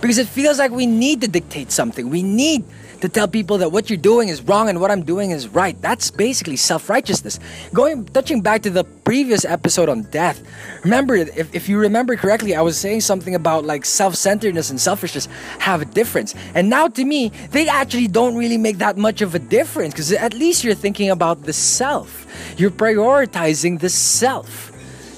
[0.00, 2.10] Because it feels like we need to dictate something.
[2.10, 2.64] We need
[3.04, 5.78] to tell people that what you're doing is wrong and what I'm doing is right.
[5.82, 7.38] That's basically self-righteousness.
[7.74, 10.42] Going touching back to the previous episode on death.
[10.84, 15.28] Remember if, if you remember correctly, I was saying something about like self-centeredness and selfishness
[15.58, 16.34] have a difference.
[16.54, 20.10] And now to me, they actually don't really make that much of a difference because
[20.10, 22.26] at least you're thinking about the self.
[22.56, 24.72] You're prioritizing the self.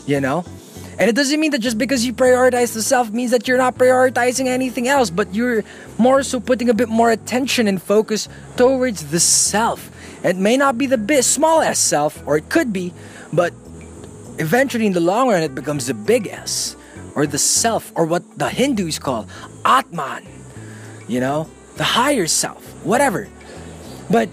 [0.08, 0.44] You know?
[0.98, 3.74] And it doesn't mean that just because you prioritize the self means that you're not
[3.76, 5.62] prioritizing anything else, but you're
[5.98, 9.90] more so putting a bit more attention and focus towards the self.
[10.24, 12.94] It may not be the big, small s self, or it could be,
[13.32, 13.52] but
[14.38, 16.76] eventually in the long run it becomes the big S,
[17.14, 19.28] or the self, or what the Hindus call
[19.66, 20.26] Atman.
[21.08, 23.28] You know, the higher self, whatever.
[24.10, 24.30] But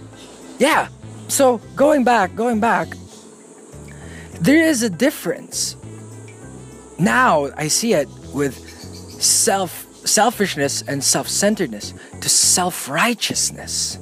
[0.59, 0.87] yeah,
[1.27, 2.87] so going back, going back,
[4.39, 5.75] there is a difference
[6.99, 8.55] now I see it with
[9.21, 13.97] self selfishness and self-centeredness to self-righteousness.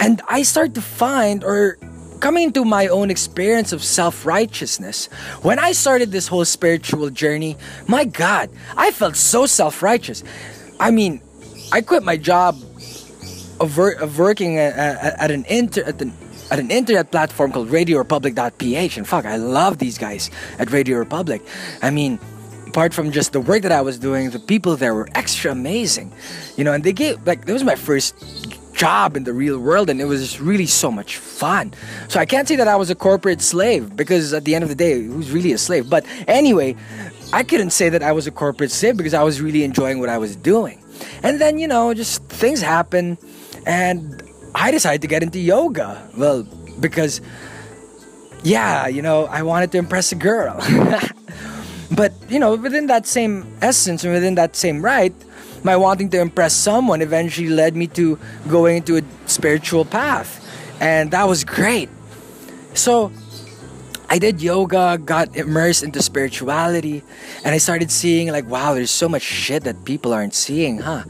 [0.00, 1.78] And I start to find or
[2.22, 5.06] coming into my own experience of self-righteousness,
[5.42, 7.56] when I started this whole spiritual journey,
[7.88, 10.22] my god, I felt so self-righteous.
[10.78, 11.20] I mean,
[11.72, 12.54] I quit my job
[13.58, 14.76] of, of working at,
[15.18, 16.12] at, an inter at an
[16.52, 18.98] at an internet platform called RadioRepublic.ph.
[18.98, 21.42] And fuck, I love these guys at Radio Republic.
[21.80, 22.18] I mean,
[22.66, 26.12] apart from just the work that I was doing, the people there were extra amazing,
[26.58, 26.74] you know.
[26.74, 28.14] And they gave like that was my first
[28.74, 31.72] job in the real world, and it was just really so much fun.
[32.08, 34.68] So I can't say that I was a corporate slave because at the end of
[34.68, 35.88] the day, who's really a slave?
[35.88, 36.76] But anyway,
[37.32, 40.10] I couldn't say that I was a corporate slave because I was really enjoying what
[40.10, 40.82] I was doing.
[41.22, 43.16] And then you know, just things happen,
[43.64, 44.22] and
[44.54, 46.08] I decided to get into yoga.
[46.16, 46.44] Well,
[46.80, 47.20] because
[48.42, 50.56] yeah, you know, I wanted to impress a girl.
[51.90, 55.14] but, you know, within that same essence and within that same right,
[55.62, 60.40] my wanting to impress someone eventually led me to going into a spiritual path.
[60.80, 61.88] And that was great.
[62.74, 63.12] So,
[64.10, 67.02] I did yoga, got immersed into spirituality,
[67.44, 71.04] and I started seeing like, wow, there's so much shit that people aren't seeing, huh?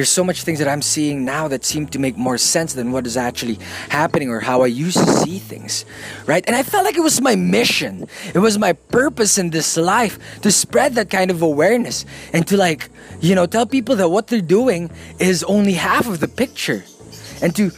[0.00, 2.90] There's so much things that I'm seeing now that seem to make more sense than
[2.90, 3.58] what is actually
[3.90, 5.84] happening or how I used to see things,
[6.24, 6.42] right?
[6.46, 8.08] And I felt like it was my mission.
[8.32, 12.56] It was my purpose in this life to spread that kind of awareness and to
[12.56, 12.88] like,
[13.20, 16.82] you know, tell people that what they're doing is only half of the picture.
[17.42, 17.70] And to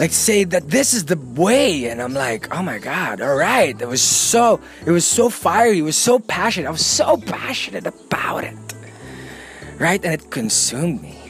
[0.00, 3.78] like say that this is the way and i'm like oh my god all right
[3.80, 7.86] it was so it was so fiery it was so passionate i was so passionate
[7.86, 8.56] about it
[9.78, 11.21] right and it consumed me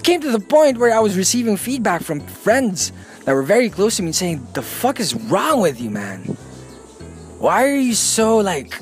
[0.00, 2.90] it came to the point where I was receiving feedback from friends
[3.26, 6.20] that were very close to me saying, The fuck is wrong with you, man?
[7.38, 8.80] Why are you so like,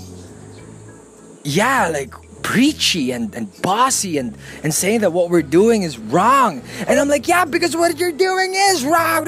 [1.42, 6.62] yeah, like preachy and, and bossy and, and saying that what we're doing is wrong?
[6.86, 9.24] And I'm like, Yeah, because what you're doing is wrong.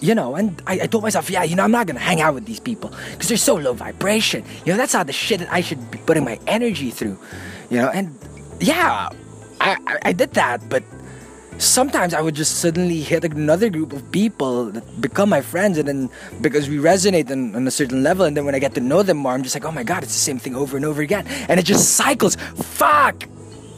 [0.00, 2.34] You know, and I, I, told myself, yeah, you know, I'm not gonna hang out
[2.34, 4.44] with these people because they're so low vibration.
[4.66, 7.16] You know, that's not the shit that I should be putting my energy through
[7.72, 8.16] you know and
[8.60, 9.08] yeah
[9.60, 10.82] I, I, I did that but
[11.58, 15.86] sometimes I would just suddenly hit another group of people that become my friends, and
[15.86, 16.10] then
[16.40, 19.02] because we resonate on, on, a certain level, and then when I get to know
[19.02, 21.02] them more, I'm just like, oh my god, it's the same thing over and over
[21.02, 22.36] again, and it just cycles.
[22.36, 23.28] Fuck.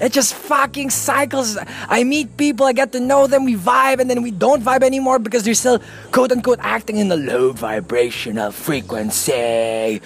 [0.01, 1.57] It just fucking cycles.
[1.89, 4.83] I meet people, I get to know them, we vibe, and then we don't vibe
[4.83, 5.81] anymore because they're still
[6.11, 10.01] quote unquote acting in the low vibrational frequency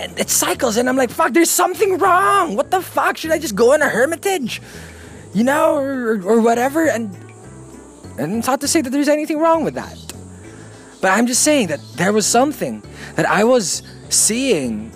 [0.00, 2.56] and it cycles and i'm like fuck there's something wrong.
[2.56, 3.16] What the fuck?
[3.16, 4.60] Should i just go in a hermitage?
[5.32, 6.88] You know or, or whatever?
[6.88, 7.14] And
[8.18, 9.98] and it's not to say that there's anything wrong with that.
[11.00, 12.82] But i'm just saying that there was something
[13.16, 14.92] that i was seeing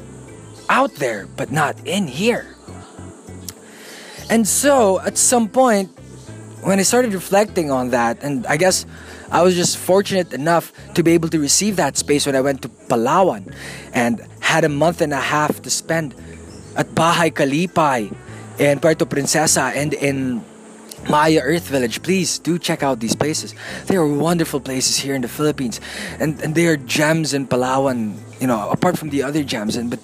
[0.68, 2.54] out there but not in here.
[4.30, 5.90] And so at some point
[6.62, 8.84] when i started reflecting on that and i guess
[9.30, 12.62] I was just fortunate enough to be able to receive that space when I went
[12.62, 13.52] to Palawan.
[13.92, 16.16] And had a month and a half to spend
[16.72, 18.08] at Bahay Kalipay
[18.56, 20.40] in Puerto Princesa and in
[21.04, 22.00] Maya Earth Village.
[22.02, 23.54] Please do check out these places.
[23.86, 25.84] They are wonderful places here in the Philippines,
[26.16, 28.16] and and they are gems in Palawan.
[28.40, 30.00] You know, apart from the other gems, and but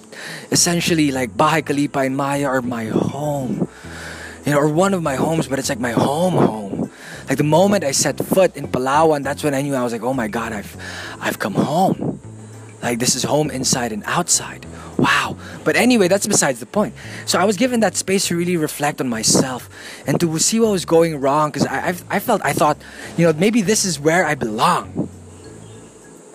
[0.52, 3.64] essentially like Bahay Kalipay and Maya are my home.
[4.44, 6.92] You know, or one of my homes, but it's like my home home.
[7.32, 10.04] Like the moment I set foot in Palawan, that's when I knew I was like,
[10.04, 10.76] oh my god, I've
[11.16, 12.13] I've come home.
[12.84, 14.66] Like this is home inside and outside.
[14.98, 15.38] Wow.
[15.64, 16.94] But anyway, that's besides the point.
[17.24, 19.70] So I was given that space to really reflect on myself
[20.06, 22.76] and to see what was going wrong because I, I, I felt, I thought,
[23.16, 25.08] you know, maybe this is where I belong.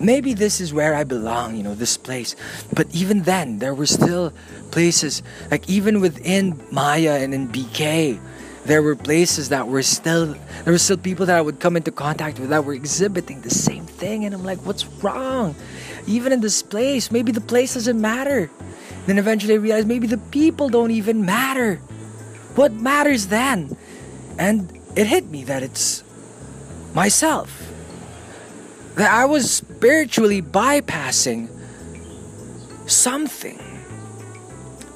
[0.00, 2.34] Maybe this is where I belong, you know, this place.
[2.74, 4.32] But even then, there were still
[4.72, 5.22] places,
[5.52, 8.18] like even within Maya and in BK,
[8.64, 10.34] there were places that were still
[10.64, 13.50] there were still people that I would come into contact with that were exhibiting the
[13.50, 15.54] same thing and I'm like what's wrong
[16.06, 18.50] even in this place, maybe the place doesn't matter.
[19.06, 21.76] Then eventually I realized maybe the people don't even matter.
[22.54, 23.76] What matters then?
[24.38, 26.02] And it hit me that it's
[26.94, 27.66] myself.
[28.96, 31.48] That I was spiritually bypassing
[32.86, 33.58] something.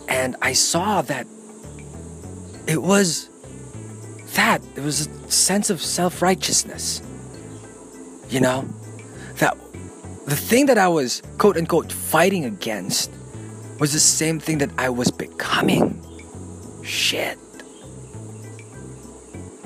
[0.08, 1.26] And I saw that
[2.66, 3.28] it was
[4.34, 4.62] that.
[4.74, 7.02] It was a sense of self righteousness.
[8.28, 8.68] You know?
[9.36, 9.56] That
[10.34, 13.08] the thing that I was quote unquote fighting against
[13.78, 16.02] was the same thing that I was becoming.
[16.82, 17.38] Shit.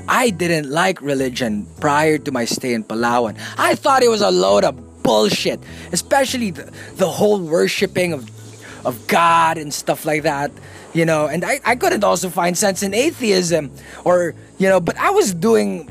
[0.09, 3.41] I didn't like religion prior to my stay in Palawan.
[3.57, 5.59] I thought it was a load of bullshit,
[5.93, 8.29] especially the, the whole worshipping of
[8.85, 10.53] of God and stuff like that,
[10.93, 11.29] you know.
[11.29, 13.73] And I, I couldn't also find sense in atheism
[14.05, 15.91] or, you know, but I was doing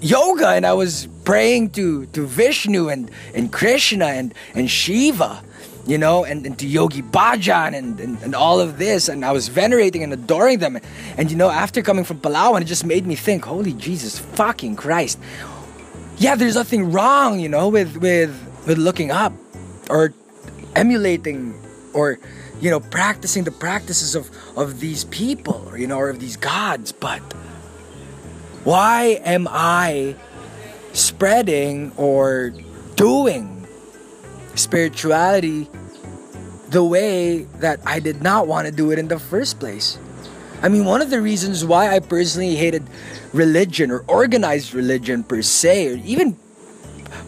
[0.00, 5.42] yoga and I was praying to, to Vishnu and, and Krishna and, and Shiva,
[5.86, 9.08] you know, and, and to Yogi Bhajan and, and, and all of this.
[9.08, 10.78] And I was venerating and adoring them.
[11.16, 14.76] And, you know, after coming from Palawan, it just made me think, holy Jesus fucking
[14.76, 15.18] Christ.
[16.16, 18.30] Yeah, there's nothing wrong, you know, with, with,
[18.66, 19.32] with looking up
[19.90, 20.14] or
[20.76, 21.60] emulating
[21.92, 22.18] or
[22.60, 26.36] you know practicing the practices of of these people or you know or of these
[26.36, 27.20] gods but
[28.64, 30.14] why am i
[30.94, 32.54] spreading or
[32.96, 33.66] doing
[34.54, 35.68] spirituality
[36.70, 39.98] the way that I did not want to do it in the first place.
[40.62, 42.82] I mean, one of the reasons why I personally hated
[43.32, 46.36] religion or organized religion per se, or even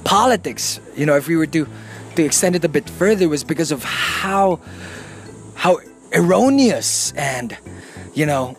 [0.04, 1.68] politics, you know, if we were to,
[2.14, 4.60] to extend it a bit further, was because of how
[5.54, 5.78] how
[6.12, 7.56] erroneous and
[8.14, 8.56] you know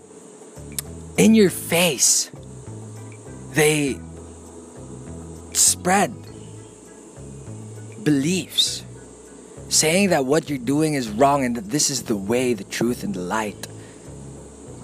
[1.17, 2.29] in your face
[3.53, 3.97] they
[5.57, 6.13] spread
[8.03, 8.83] beliefs
[9.69, 13.03] saying that what you're doing is wrong and that this is the way, the truth,
[13.03, 13.67] and the light.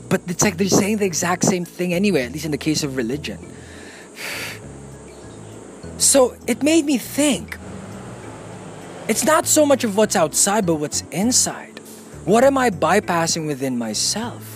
[0.09, 2.83] But it's like they're saying the exact same thing anyway, at least in the case
[2.83, 3.39] of religion.
[5.97, 7.57] So it made me think
[9.07, 11.79] it's not so much of what's outside, but what's inside.
[12.25, 14.49] What am I bypassing within myself?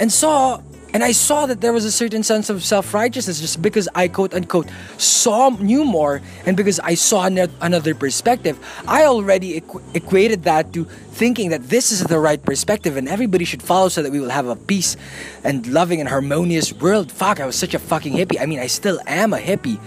[0.00, 0.63] And so
[0.94, 4.06] and I saw that there was a certain sense of self righteousness just because I
[4.06, 8.56] quote unquote saw knew more and because I saw another perspective.
[8.86, 13.44] I already equ- equated that to thinking that this is the right perspective and everybody
[13.44, 14.96] should follow so that we will have a peace
[15.42, 17.10] and loving and harmonious world.
[17.10, 18.40] Fuck, I was such a fucking hippie.
[18.40, 19.80] I mean, I still am a hippie,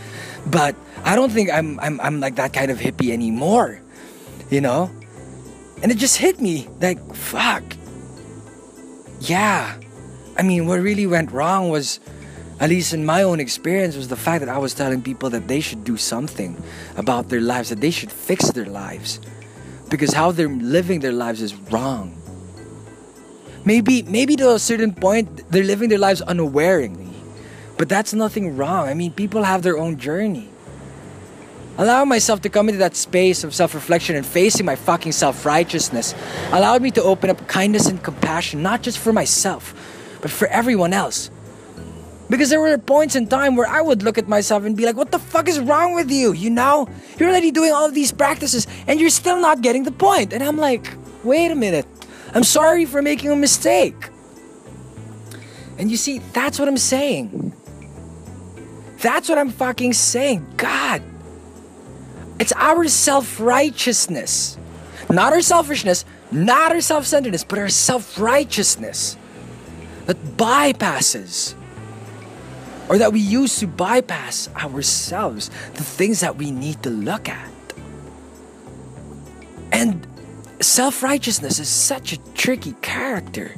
[0.45, 3.79] but I don't think I'm, I'm, I'm like that kind of hippie anymore,
[4.49, 4.91] you know?
[5.81, 7.63] And it just hit me like, fuck.
[9.21, 9.79] Yeah
[10.37, 11.99] I mean, what really went wrong was,
[12.59, 15.47] at least in my own experience, was the fact that I was telling people that
[15.47, 16.61] they should do something
[16.95, 19.19] about their lives, that they should fix their lives.
[19.89, 22.13] Because how they're living their lives is wrong.
[23.65, 27.13] Maybe, maybe to a certain point, they're living their lives unawareingly.
[27.77, 28.87] But that's nothing wrong.
[28.87, 30.49] I mean, people have their own journey.
[31.79, 35.45] Allowing myself to come into that space of self reflection and facing my fucking self
[35.45, 36.15] righteousness
[36.51, 39.75] allowed me to open up kindness and compassion, not just for myself,
[40.21, 41.29] but for everyone else.
[42.29, 44.97] Because there were points in time where I would look at myself and be like,
[44.97, 46.33] what the fuck is wrong with you?
[46.33, 46.89] You know?
[47.17, 50.33] You're already doing all these practices and you're still not getting the point.
[50.33, 50.93] And I'm like,
[51.23, 51.85] wait a minute.
[52.33, 54.09] I'm sorry for making a mistake.
[55.77, 57.53] And you see, that's what I'm saying.
[58.99, 60.45] That's what I'm fucking saying.
[60.57, 61.01] God.
[62.39, 64.57] It's our self righteousness.
[65.09, 69.15] Not our selfishness, not our self centeredness, but our self righteousness
[70.07, 71.53] that bypasses
[72.89, 77.51] or that we use to bypass ourselves, the things that we need to look at.
[79.71, 80.07] And
[80.61, 83.55] self righteousness is such a tricky character.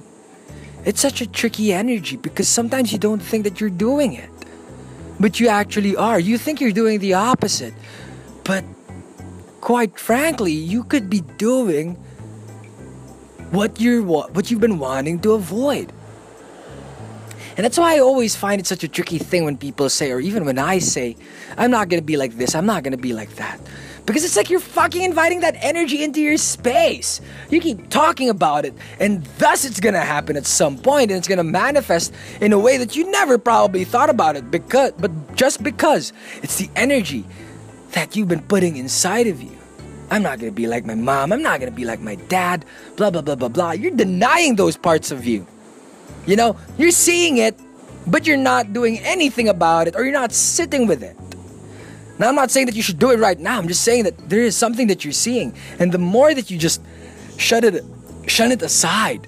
[0.85, 4.29] It's such a tricky energy because sometimes you don't think that you're doing it,
[5.19, 6.19] but you actually are.
[6.19, 7.73] You think you're doing the opposite,
[8.43, 8.63] but
[9.61, 11.95] quite frankly, you could be doing
[13.51, 15.93] what you're what you've been wanting to avoid.
[17.59, 20.21] And that's why I always find it such a tricky thing when people say, or
[20.21, 21.17] even when I say,
[21.57, 23.59] I'm not gonna be like this, I'm not gonna be like that.
[24.05, 27.19] Because it's like you're fucking inviting that energy into your space.
[27.49, 31.27] You keep talking about it, and thus it's gonna happen at some point, and it's
[31.27, 34.49] gonna manifest in a way that you never probably thought about it.
[34.49, 37.25] Because, but just because it's the energy
[37.91, 39.51] that you've been putting inside of you.
[40.11, 41.33] I'm not gonna be like my mom.
[41.33, 42.63] I'm not gonna be like my dad.
[42.95, 43.71] Blah blah blah blah blah.
[43.71, 45.45] You're denying those parts of you.
[46.25, 47.59] You know, you're seeing it,
[48.05, 51.17] but you're not doing anything about it or you're not sitting with it.
[52.19, 53.57] Now, I'm not saying that you should do it right now.
[53.57, 55.53] I'm just saying that there is something that you're seeing.
[55.79, 56.81] And the more that you just
[57.37, 57.83] shut it,
[58.27, 59.25] shun it aside,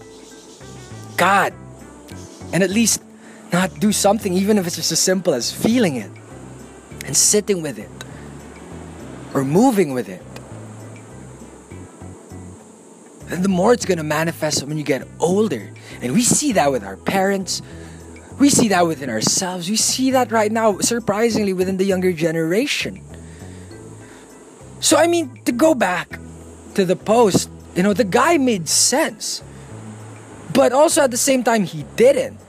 [1.16, 1.54] God,
[2.52, 3.02] and at least
[3.54, 6.12] not do something, even if it's just as simple as feeling it
[7.06, 7.90] and sitting with it
[9.34, 10.22] or moving with it.
[13.32, 15.72] The more it's going to manifest when you get older.
[16.02, 17.62] And we see that with our parents.
[18.40, 19.70] We see that within ourselves.
[19.70, 23.02] We see that right now, surprisingly, within the younger generation.
[24.82, 26.20] So, I mean, to go back
[26.74, 29.42] to the post, you know, the guy made sense.
[30.54, 32.40] But also at the same time, he didn't.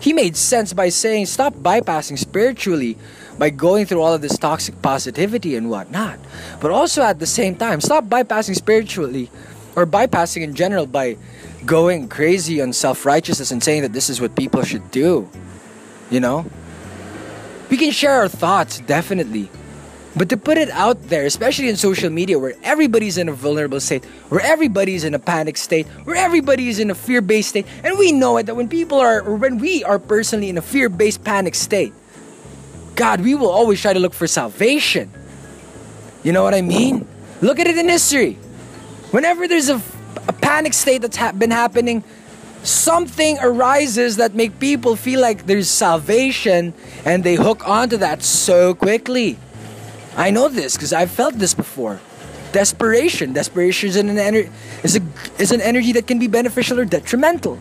[0.00, 2.98] He made sense by saying, stop bypassing spiritually
[3.38, 6.18] by going through all of this toxic positivity and whatnot.
[6.60, 9.30] But also at the same time, stop bypassing spiritually
[9.76, 11.16] or bypassing in general by
[11.64, 15.28] going crazy on self righteousness and saying that this is what people should do.
[16.10, 16.46] You know?
[17.70, 19.50] We can share our thoughts, definitely.
[20.16, 23.80] But to put it out there, especially in social media where everybody's in a vulnerable
[23.80, 27.98] state, where everybody's in a panic state, where everybody's in a fear based state, and
[27.98, 30.88] we know it that when people are, or when we are personally in a fear
[30.88, 31.92] based panic state,
[32.94, 35.10] God, we will always try to look for salvation.
[36.22, 37.08] You know what I mean?
[37.40, 38.38] Look at it in history.
[39.14, 39.80] Whenever there's a,
[40.26, 42.02] a panic state that's ha- been happening,
[42.64, 48.74] something arises that make people feel like there's salvation and they hook onto that so
[48.74, 49.38] quickly.
[50.16, 52.00] I know this because I've felt this before.
[52.50, 53.32] Desperation.
[53.34, 54.50] Desperation is an, ener-
[54.82, 55.02] is, a,
[55.38, 57.60] is an energy that can be beneficial or detrimental.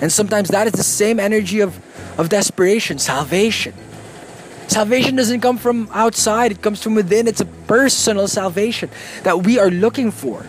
[0.00, 1.78] And sometimes that is the same energy of,
[2.18, 3.72] of desperation, salvation.
[4.68, 7.26] Salvation doesn't come from outside, it comes from within.
[7.26, 8.90] It's a personal salvation
[9.24, 10.46] that we are looking for.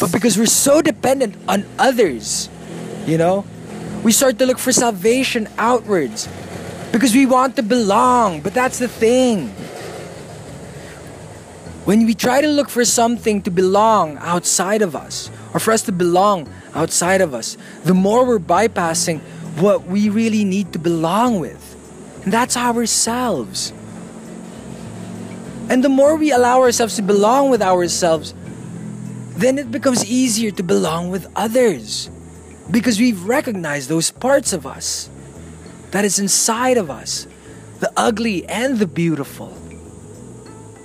[0.00, 2.48] But because we're so dependent on others,
[3.06, 3.44] you know,
[4.02, 6.28] we start to look for salvation outwards
[6.92, 8.40] because we want to belong.
[8.40, 9.48] But that's the thing.
[11.84, 15.82] When we try to look for something to belong outside of us, or for us
[15.82, 19.20] to belong outside of us, the more we're bypassing
[19.60, 21.75] what we really need to belong with.
[22.26, 23.72] That's ourselves.
[25.68, 28.34] And the more we allow ourselves to belong with ourselves,
[29.36, 32.10] then it becomes easier to belong with others.
[32.70, 35.08] Because we've recognized those parts of us
[35.92, 37.26] that is inside of us
[37.78, 39.56] the ugly and the beautiful.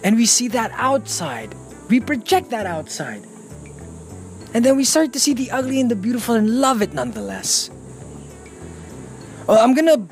[0.03, 1.55] And we see that outside.
[1.89, 3.23] We project that outside.
[4.53, 7.69] And then we start to see the ugly and the beautiful and love it nonetheless.
[9.47, 10.05] Well, I'm gonna,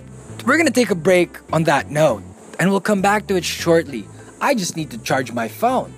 [0.49, 2.23] we're gonna take a break on that note,
[2.59, 4.07] and we'll come back to it shortly.
[4.41, 5.93] I just need to charge my phone,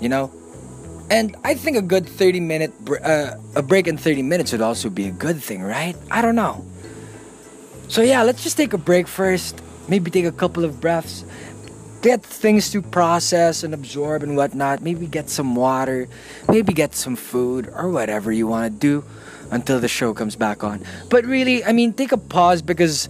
[0.00, 0.32] you know?
[1.10, 2.72] And I think a good 30 minute,
[3.04, 5.94] uh, a break in 30 minutes would also be a good thing, right?
[6.10, 6.64] I don't know.
[7.88, 9.60] So yeah, let's just take a break first.
[9.86, 11.26] Maybe take a couple of breaths
[12.04, 14.82] get things to process and absorb and whatnot.
[14.82, 16.06] Maybe get some water,
[16.50, 19.02] maybe get some food or whatever you want to do
[19.50, 20.84] until the show comes back on.
[21.08, 23.08] But really, I mean, take a pause because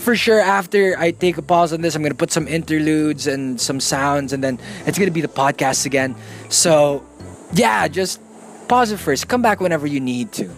[0.00, 3.60] for sure after I take a pause on this, I'm to put some interludes and
[3.60, 6.16] some sounds and then it's to be the podcast again.
[6.48, 7.04] So,
[7.52, 8.20] yeah, just
[8.68, 9.28] pause it first.
[9.28, 10.48] Come back whenever you need to.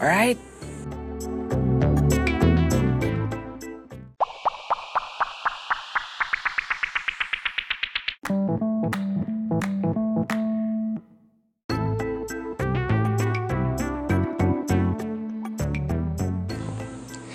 [0.00, 0.38] All right?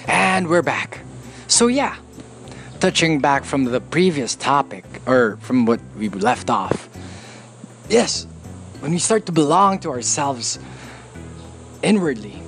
[0.08, 1.07] And we're back.
[1.58, 1.96] So, yeah,
[2.80, 6.88] touching back from the previous topic, or from what we left off.
[7.90, 8.28] Yes,
[8.80, 10.60] when we start to belong to ourselves
[11.82, 12.44] inwardly,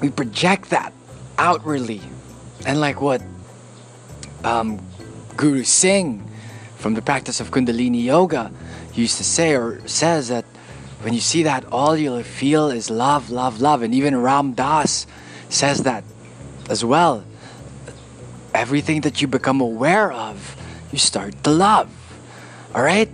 [0.00, 0.92] we project that
[1.36, 2.00] outwardly.
[2.64, 3.22] And like what
[4.44, 4.78] um,
[5.36, 6.22] Guru Singh
[6.76, 8.52] from the practice of Kundalini Yoga
[8.94, 10.44] used to say or says that
[11.00, 13.82] when you see that, all you'll feel is love, love, love.
[13.82, 15.08] And even Ram Dass
[15.48, 16.04] says that
[16.70, 17.24] as well.
[18.54, 20.56] Everything that you become aware of,
[20.92, 21.88] you start to love.
[22.74, 23.08] All right?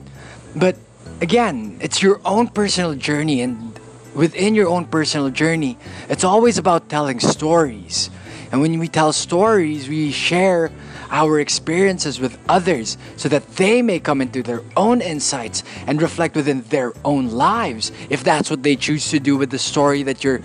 [0.54, 0.76] But
[1.20, 3.78] again, it's your own personal journey, and
[4.14, 5.78] within your own personal journey,
[6.08, 8.10] it's always about telling stories.
[8.50, 10.70] And when we tell stories, we share
[11.10, 16.36] our experiences with others so that they may come into their own insights and reflect
[16.36, 20.22] within their own lives if that's what they choose to do with the story that
[20.22, 20.40] you're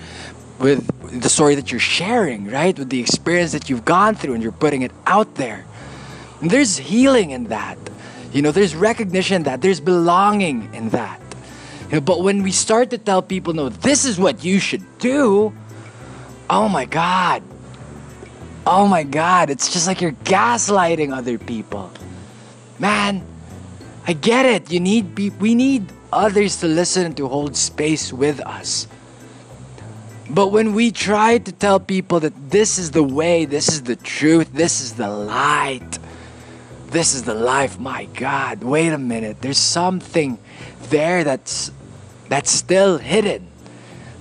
[0.63, 2.77] with the story that you're sharing, right?
[2.79, 5.65] With the experience that you've gone through and you're putting it out there.
[6.41, 7.77] And there's healing in that.
[8.31, 11.21] You know, there's recognition that there's belonging in that.
[11.89, 14.83] You know, but when we start to tell people, no, this is what you should
[14.97, 15.53] do,
[16.49, 17.43] oh my God.
[18.65, 19.49] Oh my God.
[19.49, 21.91] It's just like you're gaslighting other people.
[22.79, 23.23] Man,
[24.07, 24.71] I get it.
[24.71, 28.87] You need be- we need others to listen to hold space with us.
[30.29, 33.95] But when we try to tell people that this is the way, this is the
[33.95, 35.99] truth, this is the light,
[36.87, 39.41] this is the life, my God, wait a minute.
[39.41, 40.37] There's something
[40.89, 41.71] there that's
[42.29, 43.47] that's still hidden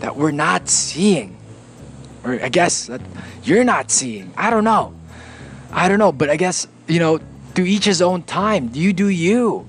[0.00, 1.36] that we're not seeing.
[2.24, 3.00] Or I guess that
[3.44, 4.32] you're not seeing.
[4.36, 4.94] I don't know.
[5.70, 7.20] I don't know, but I guess, you know,
[7.54, 8.70] to each his own time.
[8.74, 9.66] You do you.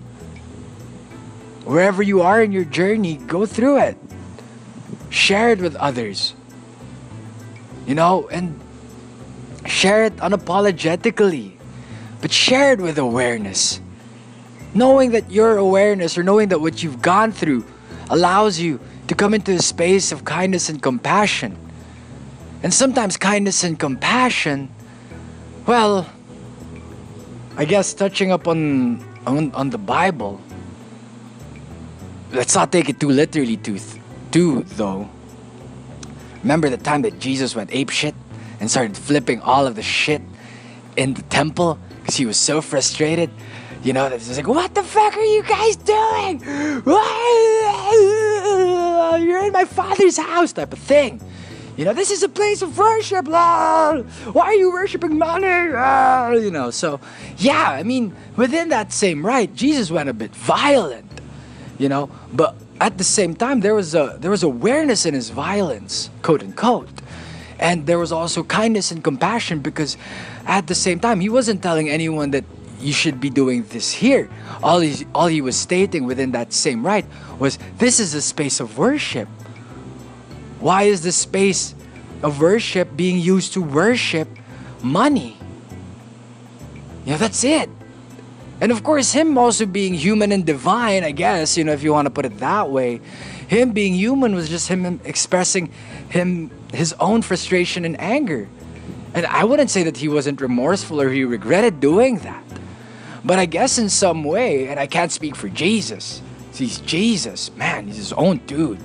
[1.64, 3.98] Wherever you are in your journey, go through it.
[5.14, 6.34] Share it with others.
[7.86, 8.60] You know, and
[9.68, 11.54] share it unapologetically,
[12.20, 13.80] but share it with awareness.
[14.74, 17.64] Knowing that your awareness or knowing that what you've gone through
[18.10, 21.56] allows you to come into a space of kindness and compassion.
[22.64, 24.74] And sometimes kindness and compassion,
[25.68, 26.10] well,
[27.56, 30.42] I guess touching up on on, on the Bible,
[32.32, 33.78] let's not take it too literally too
[34.34, 35.08] too though.
[36.42, 38.16] Remember the time that Jesus went ape shit
[38.60, 40.22] and started flipping all of the shit
[40.98, 43.30] in the temple because he was so frustrated?
[43.84, 46.42] You know, that's just like, what the fuck are you guys doing?
[49.26, 51.22] You're in my father's house, type of thing.
[51.78, 53.28] You know, this is a place of worship.
[53.28, 54.04] Why
[54.36, 55.48] are you worshiping money?
[55.76, 57.00] Ah, you know, so
[57.38, 61.22] yeah, I mean, within that same right, Jesus went a bit violent.
[61.78, 65.30] You know, but at the same time, there was a there was awareness in his
[65.30, 67.02] violence, quote unquote,
[67.60, 69.98] and there was also kindness and compassion because
[70.46, 72.44] at the same time, he wasn't telling anyone that
[72.80, 74.30] you should be doing this here.
[74.62, 77.06] All he, all he was stating within that same right
[77.40, 79.28] was this is a space of worship.
[80.60, 81.76] Why is the space
[82.22, 84.28] of worship being used to worship
[84.82, 85.38] money?
[87.06, 87.70] Yeah, that's it.
[88.64, 91.92] And of course, him also being human and divine, I guess, you know, if you
[91.92, 93.02] want to put it that way,
[93.50, 95.70] him being human was just him expressing
[96.08, 98.48] him his own frustration and anger.
[99.14, 102.42] And I wouldn't say that he wasn't remorseful or he regretted doing that.
[103.26, 106.22] But I guess in some way, and I can't speak for Jesus,
[106.54, 108.80] he's Jesus, man, he's his own dude.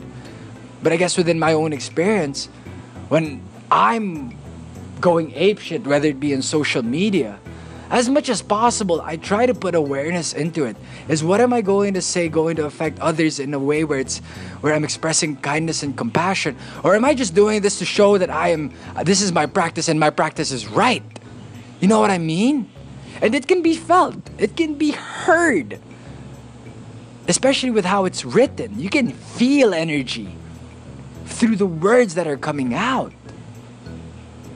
[0.83, 2.47] But I guess within my own experience,
[3.11, 4.37] when I'm
[5.01, 7.39] going apeshit, whether it be in social media,
[7.91, 10.77] as much as possible, I try to put awareness into it.
[11.09, 13.99] Is what am I going to say going to affect others in a way where
[13.99, 14.19] it's
[14.61, 18.31] where I'm expressing kindness and compassion, or am I just doing this to show that
[18.31, 18.73] I am
[19.05, 21.03] this is my practice and my practice is right?
[21.81, 22.71] You know what I mean?
[23.23, 24.17] And it can be felt.
[24.37, 25.81] It can be heard.
[27.27, 28.79] Especially with how it's written.
[28.79, 30.35] You can feel energy
[31.27, 33.13] through the words that are coming out.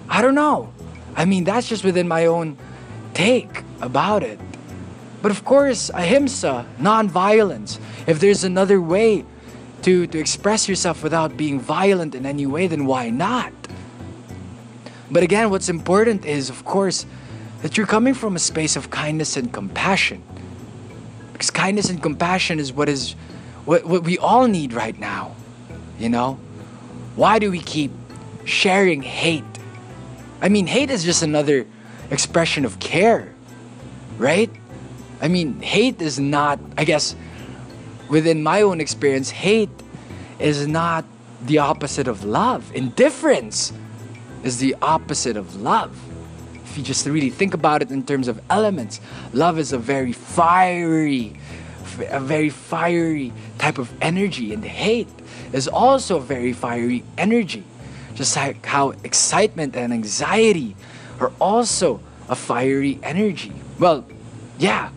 [0.08, 0.72] I don't know.
[1.14, 2.56] I mean, that's just within my own
[3.14, 4.40] take about it.
[5.22, 7.78] But of course, ahimsa, non-violence.
[8.06, 9.24] If there's another way
[9.82, 13.52] to, to express yourself without being violent in any way, then why not?
[15.10, 17.06] But again, what's important is, of course,
[17.62, 20.22] that you're coming from a space of kindness and compassion.
[21.32, 23.14] Because kindness and compassion is what is
[23.64, 25.36] what, what we all need right now.
[25.98, 26.40] You know?
[27.14, 27.92] Why do we keep
[28.44, 29.44] sharing hate?
[30.40, 31.66] I mean, hate is just another
[32.10, 33.32] expression of care,
[34.18, 34.50] right?
[35.20, 37.14] I mean, hate is not, I guess,
[38.08, 39.70] within my own experience, hate
[40.38, 41.04] is not
[41.42, 42.70] the opposite of love.
[42.74, 43.72] Indifference
[44.42, 45.98] is the opposite of love.
[46.64, 49.00] If you just really think about it in terms of elements,
[49.32, 51.38] love is a very fiery,
[52.08, 55.08] a very fiery type of energy, and hate
[55.52, 57.64] is also a very fiery energy.
[58.14, 60.76] Just like how excitement and anxiety
[61.22, 63.52] are also a fiery energy.
[63.78, 64.04] Well,
[64.58, 64.90] yeah.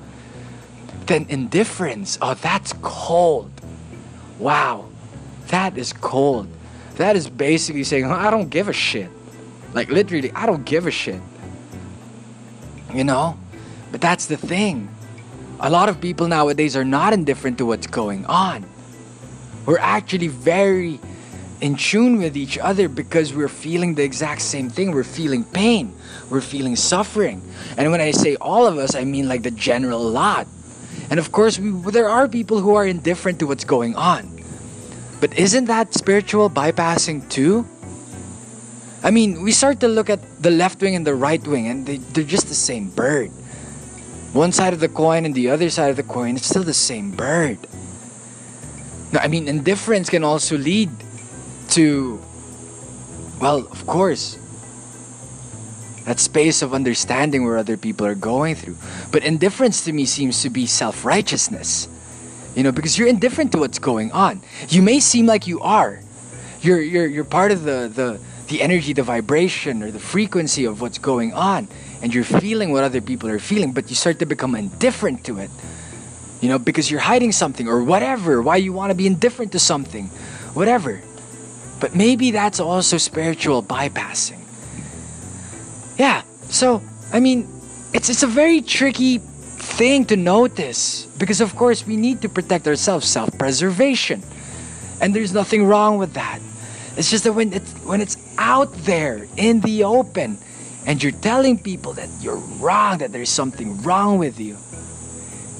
[1.06, 3.52] Then indifference, oh, that's cold.
[4.40, 4.88] Wow,
[5.48, 6.48] that is cold.
[6.96, 9.10] That is basically saying, I don't give a shit.
[9.74, 11.22] Like, literally, I don't give a shit.
[12.94, 13.38] You know?
[13.92, 14.90] But that's the thing.
[15.60, 18.66] A lot of people nowadays are not indifferent to what's going on.
[19.66, 21.00] We're actually very
[21.62, 24.92] in tune with each other because we're feeling the exact same thing.
[24.92, 25.94] We're feeling pain.
[26.30, 27.42] We're feeling suffering.
[27.78, 30.48] And when I say all of us, I mean like the general lot.
[31.10, 34.32] And of course, we, there are people who are indifferent to what's going on.
[35.20, 37.68] But isn't that spiritual bypassing too?
[39.04, 41.86] I mean, we start to look at the left wing and the right wing, and
[41.86, 43.30] they, they're just the same bird.
[44.34, 46.74] One side of the coin and the other side of the coin, it's still the
[46.74, 47.60] same bird.
[49.14, 50.90] Now, I mean, indifference can also lead
[51.70, 52.20] to,
[53.40, 54.40] well, of course,
[56.06, 58.78] that space of understanding where other people are going through.
[59.12, 61.88] But indifference to me seems to be self righteousness.
[62.56, 64.42] You know, because you're indifferent to what's going on.
[64.70, 66.00] You may seem like you are.
[66.62, 70.80] You're, you're, you're part of the, the, the energy, the vibration, or the frequency of
[70.80, 71.68] what's going on.
[72.02, 75.40] And you're feeling what other people are feeling, but you start to become indifferent to
[75.40, 75.52] it.
[76.40, 79.60] You know, because you're hiding something or whatever, why you want to be indifferent to
[79.60, 80.08] something,
[80.54, 81.02] whatever.
[81.82, 84.45] But maybe that's also spiritual bypassing.
[85.98, 86.82] Yeah, so,
[87.14, 87.48] I mean,
[87.94, 92.68] it's, it's a very tricky thing to notice because, of course, we need to protect
[92.68, 94.22] ourselves, self preservation.
[95.02, 96.40] And there's nothing wrong with that.
[96.98, 100.38] It's just that when it's, when it's out there in the open
[100.86, 104.58] and you're telling people that you're wrong, that there's something wrong with you,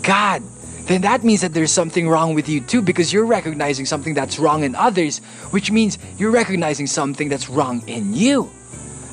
[0.02, 0.44] God,
[0.88, 4.40] then that means that there's something wrong with you too because you're recognizing something that's
[4.40, 5.18] wrong in others,
[5.50, 8.50] which means you're recognizing something that's wrong in you.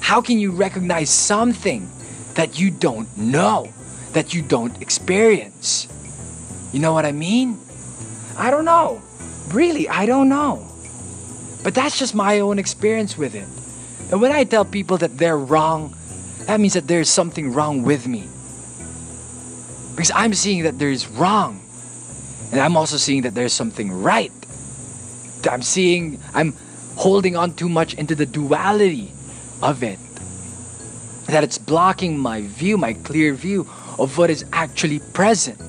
[0.03, 1.89] How can you recognize something
[2.35, 3.73] that you don't know,
[4.13, 5.87] that you don't experience?
[6.73, 7.59] You know what I mean?
[8.37, 9.01] I don't know.
[9.49, 10.69] Really, I don't know.
[11.63, 13.47] But that's just my own experience with it.
[14.11, 15.95] And when I tell people that they're wrong,
[16.47, 18.29] that means that there's something wrong with me.
[19.95, 21.63] Because I'm seeing that there's wrong.
[22.51, 24.33] And I'm also seeing that there's something right.
[25.49, 26.55] I'm seeing, I'm
[26.97, 29.13] holding on too much into the duality
[29.63, 29.99] of it.
[31.27, 35.61] That it's blocking my view, my clear view of what is actually present.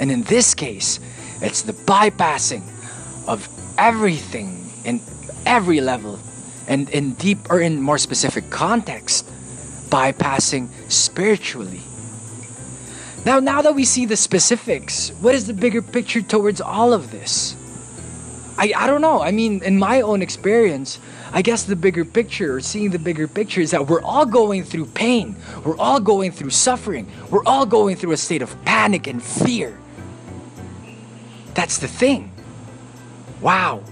[0.00, 0.98] And in this case,
[1.42, 2.62] it's the bypassing
[3.26, 5.00] of everything in
[5.46, 6.18] every level
[6.66, 9.26] and in deep or in more specific context,
[9.90, 11.80] bypassing spiritually.
[13.26, 17.10] Now, now that we see the specifics, what is the bigger picture towards all of
[17.10, 17.54] this?
[18.60, 19.22] I, I don't know.
[19.22, 20.98] I mean, in my own experience,
[21.32, 24.64] I guess the bigger picture or seeing the bigger picture is that we're all going
[24.64, 25.34] through pain.
[25.64, 27.10] We're all going through suffering.
[27.30, 29.78] We're all going through a state of panic and fear.
[31.54, 32.32] That's the thing.
[33.40, 33.82] Wow.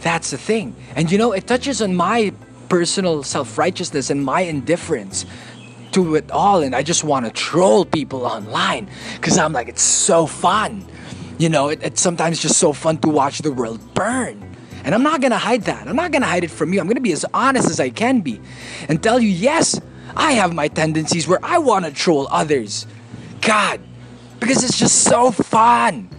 [0.00, 0.74] That's the thing.
[0.96, 2.32] And you know, it touches on my
[2.68, 5.26] personal self righteousness and my indifference
[5.92, 6.64] to it all.
[6.64, 10.84] And I just want to troll people online because I'm like, it's so fun.
[11.38, 14.54] You know, it, it's sometimes just so fun to watch the world burn.
[14.84, 15.88] And I'm not gonna hide that.
[15.88, 16.80] I'm not gonna hide it from you.
[16.80, 18.40] I'm gonna be as honest as I can be
[18.88, 19.80] and tell you, yes,
[20.16, 22.86] I have my tendencies where I wanna troll others.
[23.40, 23.80] God,
[24.40, 26.10] because it's just so fun.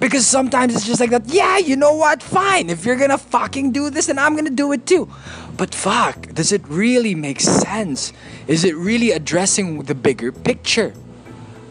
[0.00, 2.22] Because sometimes it's just like that, yeah, you know what?
[2.22, 2.70] Fine.
[2.70, 5.10] If you're gonna fucking do this, then I'm gonna do it too.
[5.56, 8.12] But fuck, does it really make sense?
[8.46, 10.94] Is it really addressing the bigger picture?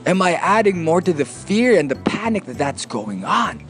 [0.07, 3.61] Am I adding more to the fear and the panic that that's going on?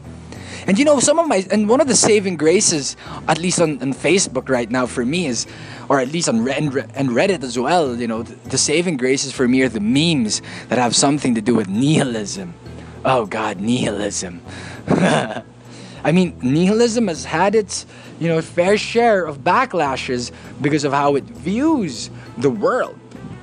[0.68, 3.82] And you know, some of my, and one of the saving graces, at least on,
[3.82, 5.48] on Facebook right now for me is,
[5.88, 9.32] or at least on and, and Reddit as well, you know, the, the saving graces
[9.32, 12.54] for me are the memes that have something to do with nihilism.
[13.04, 14.40] Oh God, nihilism.
[14.88, 17.84] I mean, nihilism has had its,
[18.20, 20.30] you know, fair share of backlashes
[20.60, 22.97] because of how it views the world.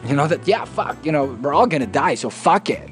[0.05, 2.89] You know, that, yeah, fuck, you know, we're all gonna die, so fuck it.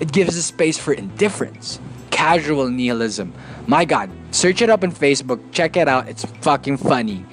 [0.00, 1.78] It gives a space for indifference
[2.10, 3.32] casual nihilism.
[3.66, 6.08] My God, search it up on Facebook, check it out.
[6.08, 7.24] It's fucking funny.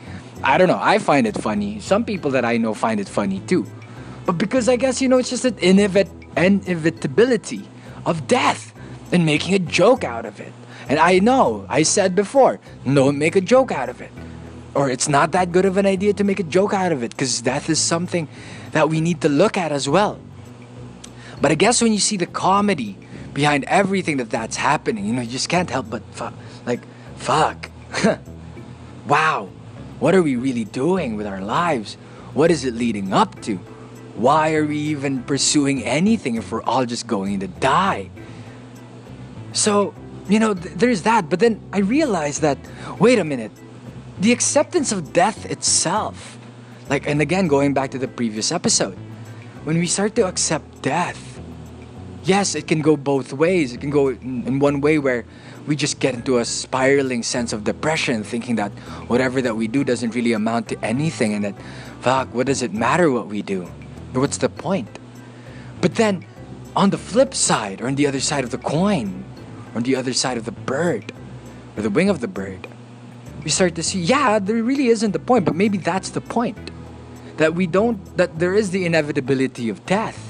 [0.41, 1.79] I don't know, I find it funny.
[1.79, 3.67] Some people that I know find it funny too.
[4.25, 7.69] But because I guess, you know, it's just an inevit- inevitability
[8.05, 8.73] of death
[9.11, 10.53] and making a joke out of it.
[10.87, 14.11] And I know, I said before, don't make a joke out of it.
[14.73, 17.11] Or it's not that good of an idea to make a joke out of it
[17.11, 18.27] because death is something
[18.71, 20.19] that we need to look at as well.
[21.41, 22.97] But I guess when you see the comedy
[23.33, 25.05] behind everything that that's happening.
[25.05, 26.33] You know, you just can't help but fuck,
[26.65, 26.81] like,
[27.15, 27.69] fuck.
[29.07, 29.49] wow,
[29.99, 31.95] what are we really doing with our lives?
[32.33, 33.55] What is it leading up to?
[34.15, 38.09] Why are we even pursuing anything if we're all just going to die?
[39.53, 39.93] So,
[40.27, 41.29] you know, th- there's that.
[41.29, 42.57] But then I realized that,
[42.99, 43.51] wait a minute,
[44.19, 46.37] the acceptance of death itself,
[46.89, 48.97] like, and again, going back to the previous episode,
[49.63, 51.39] when we start to accept death,
[52.23, 53.73] yes, it can go both ways.
[53.73, 55.25] It can go in, one way where
[55.67, 58.71] we just get into a spiraling sense of depression, thinking that
[59.07, 61.55] whatever that we do doesn't really amount to anything, and that,
[62.01, 63.69] fuck, what does it matter what we do?
[64.13, 64.97] What's the point?
[65.81, 66.25] But then,
[66.75, 69.23] on the flip side, or on the other side of the coin,
[69.73, 71.13] or on the other side of the bird,
[71.77, 72.67] or the wing of the bird,
[73.43, 76.71] we start to see, yeah, there really isn't the point, but maybe that's the point.
[77.39, 80.29] That we don't, that there is the inevitability of death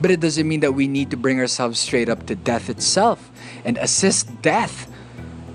[0.00, 3.30] but it doesn't mean that we need to bring ourselves straight up to death itself
[3.64, 4.90] and assist death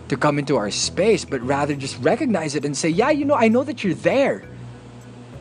[0.07, 3.33] to come into our space, but rather just recognize it and say, "Yeah, you know,
[3.33, 4.43] I know that you're there."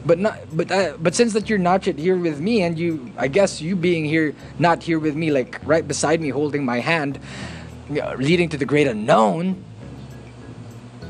[0.06, 3.12] But not, but uh, but since that you're not yet here with me, and you,
[3.18, 6.80] I guess you being here, not here with me, like right beside me, holding my
[6.80, 7.20] hand,
[7.90, 9.62] you know, leading to the great unknown.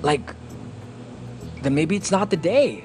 [0.02, 0.34] Like,
[1.62, 2.84] then maybe it's not the day.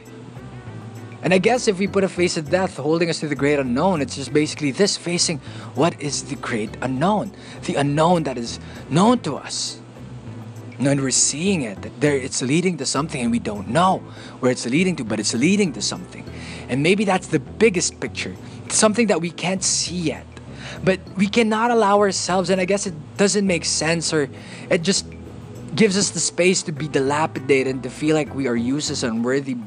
[1.22, 3.60] And I guess if we put a face of death holding us to the great
[3.60, 5.40] unknown, it's just basically this facing
[5.76, 7.32] what is the great unknown?
[7.64, 8.60] The unknown that is
[8.90, 9.80] known to us.
[10.80, 13.98] And we're seeing it, that there it's leading to something and we don't know
[14.40, 16.24] where it's leading to, but it's leading to something.
[16.70, 18.36] And maybe that's the biggest picture.
[18.72, 20.26] something that we can't see yet.
[20.84, 24.30] But we cannot allow ourselves, and I guess it doesn't make sense or
[24.70, 25.06] it just
[25.76, 29.18] gives us the space to be dilapidated and to feel like we are useless, and
[29.18, 29.58] unworthy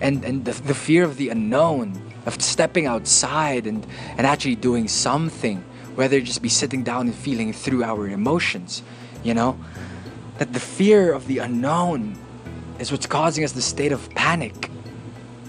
[0.00, 3.86] and and the, the fear of the unknown of stepping outside and
[4.16, 8.82] and actually doing something whether it just be sitting down and feeling through our emotions
[9.22, 9.58] you know?
[10.38, 12.16] That the fear of the unknown
[12.78, 14.70] is what's causing us the state of panic.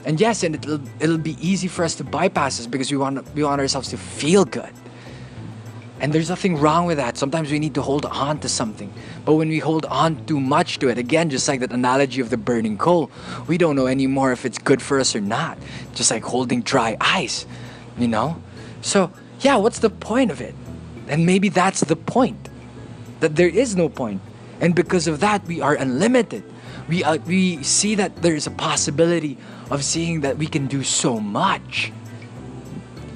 [0.05, 3.23] And yes and it'll it'll be easy for us to bypass this because we want
[3.35, 4.73] we want ourselves to feel good
[5.99, 7.17] and there's nothing wrong with that.
[7.17, 8.93] Sometimes we need to hold on to something.
[9.25, 12.29] But when we hold on too much to it, again, just like that analogy of
[12.29, 13.11] the burning coal,
[13.47, 15.57] we don't know anymore if it's good for us or not.
[15.93, 17.45] Just like holding dry ice,
[17.97, 18.41] you know?
[18.81, 20.55] So, yeah, what's the point of it?
[21.09, 22.47] And maybe that's the point.
[23.19, 24.21] That there is no point.
[24.61, 26.43] And because of that, we are unlimited.
[26.87, 29.37] We, uh, we see that there is a possibility
[29.69, 31.91] of seeing that we can do so much.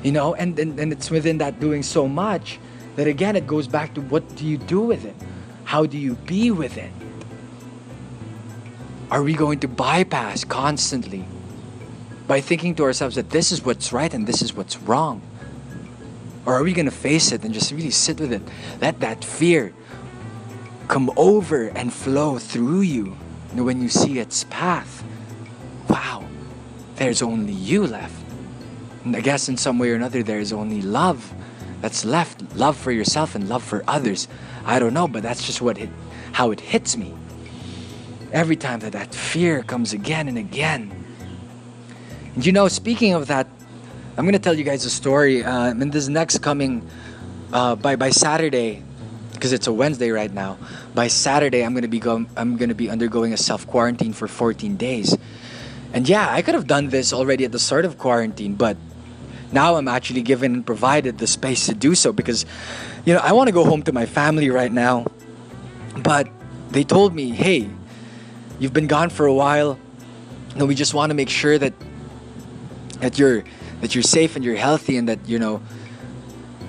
[0.04, 2.60] You know, and, and, and it's within that doing so much
[2.96, 5.16] that again, it goes back to what do you do with it?
[5.64, 6.92] How do you be with it?
[9.10, 11.26] Are we going to bypass constantly
[12.28, 15.22] by thinking to ourselves that this is what's right and this is what's wrong?
[16.46, 18.42] Or are we going to face it and just really sit with it?
[18.82, 19.74] Let that fear
[20.88, 23.18] come over and flow through you,
[23.52, 25.04] and when you see its path.
[25.90, 26.26] Wow,
[26.96, 28.24] there's only you left.
[29.06, 31.34] And I guess in some way or another, there is only love
[31.84, 34.30] that's left love for yourself and love for others.
[34.64, 35.90] I don't know, but that's just what it,
[36.32, 37.14] how it hits me.
[38.32, 40.96] Every time that that fear comes again and again.
[42.36, 43.48] And you know, speaking of that
[44.16, 45.44] I'm gonna tell you guys a story.
[45.44, 46.88] Uh, in this next coming
[47.52, 48.82] uh, by by Saturday,
[49.34, 50.58] because it's a Wednesday right now.
[50.96, 54.78] By Saturday, I'm gonna be go- I'm gonna be undergoing a self quarantine for 14
[54.78, 55.18] days.
[55.92, 58.78] And yeah, I could have done this already at the start of quarantine, but
[59.54, 62.46] now I'm actually given and provided the space to do so because,
[63.06, 65.06] you know, I want to go home to my family right now.
[65.98, 66.30] But
[66.72, 67.70] they told me, hey,
[68.60, 69.80] you've been gone for a while.
[70.56, 71.74] No, we just want to make sure that
[73.00, 73.44] that you're
[73.82, 75.62] that you're safe and you're healthy and that you know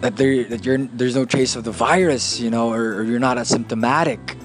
[0.00, 3.20] that there that you're there's no trace of the virus, you know, or, or you're
[3.20, 4.36] not asymptomatic.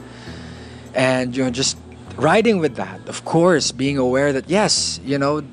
[0.93, 1.77] And you know, just
[2.15, 5.43] riding with that, of course, being aware that yes, you know,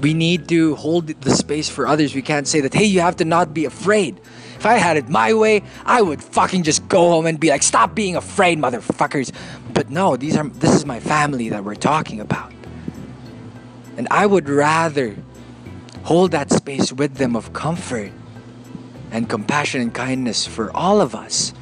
[0.00, 2.14] we need to hold the space for others.
[2.14, 4.18] We can't say that, hey, you have to not be afraid.
[4.56, 7.62] If I had it my way, I would fucking just go home and be like,
[7.62, 9.32] stop being afraid, motherfuckers.
[9.72, 12.52] But no, these are this is my family that we're talking about.
[13.96, 15.16] And I would rather
[16.04, 18.12] hold that space with them of comfort
[19.10, 21.52] and compassion and kindness for all of us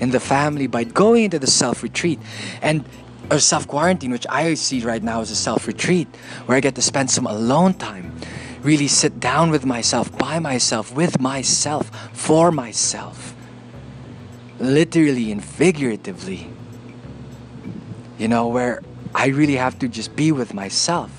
[0.00, 2.18] in the family by going into the self retreat
[2.60, 2.84] and
[3.30, 6.08] or self quarantine, which I see right now as a self retreat,
[6.46, 8.14] where I get to spend some alone time,
[8.62, 13.34] really sit down with myself, by myself, with myself, for myself,
[14.58, 16.50] literally and figuratively.
[18.18, 18.82] You know, where
[19.14, 21.10] I really have to just be with myself.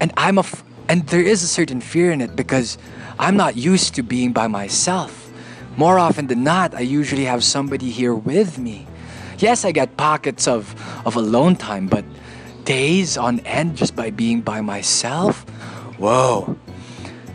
[0.00, 0.44] And I'm a,
[0.88, 2.78] and there is a certain fear in it because
[3.18, 5.30] I'm not used to being by myself.
[5.76, 8.86] More often than not, I usually have somebody here with me.
[9.40, 10.74] Yes, I get pockets of,
[11.06, 12.04] of alone time, but
[12.64, 15.48] days on end just by being by myself?
[15.98, 16.58] Whoa,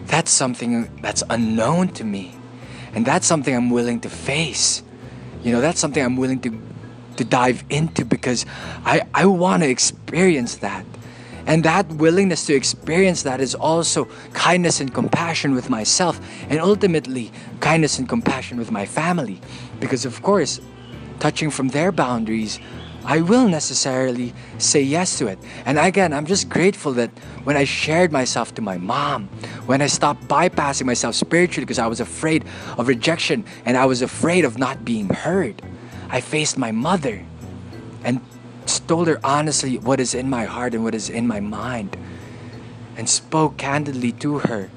[0.06, 2.36] that's something that's unknown to me.
[2.94, 4.84] And that's something I'm willing to face.
[5.44, 6.62] You know, that's something I'm willing to,
[7.18, 8.46] to dive into because
[8.86, 10.86] I, I want to experience that.
[11.48, 17.32] And that willingness to experience that is also kindness and compassion with myself, and ultimately,
[17.62, 19.42] kindness and compassion with my family.
[19.80, 20.62] Because, of course,
[21.20, 22.60] touching from their boundaries,
[23.06, 25.38] I will necessarily say yes to it.
[25.66, 27.12] And again, I'm just grateful that
[27.44, 29.28] when I shared myself to my mom,
[29.68, 32.46] when I stopped bypassing myself spiritually because I was afraid
[32.78, 35.62] of rejection and I was afraid of not being heard,
[36.10, 37.24] I faced my mother
[38.04, 38.22] and
[38.88, 41.96] told her honestly what is in my heart and what is in my mind,
[42.98, 44.70] and spoke candidly to her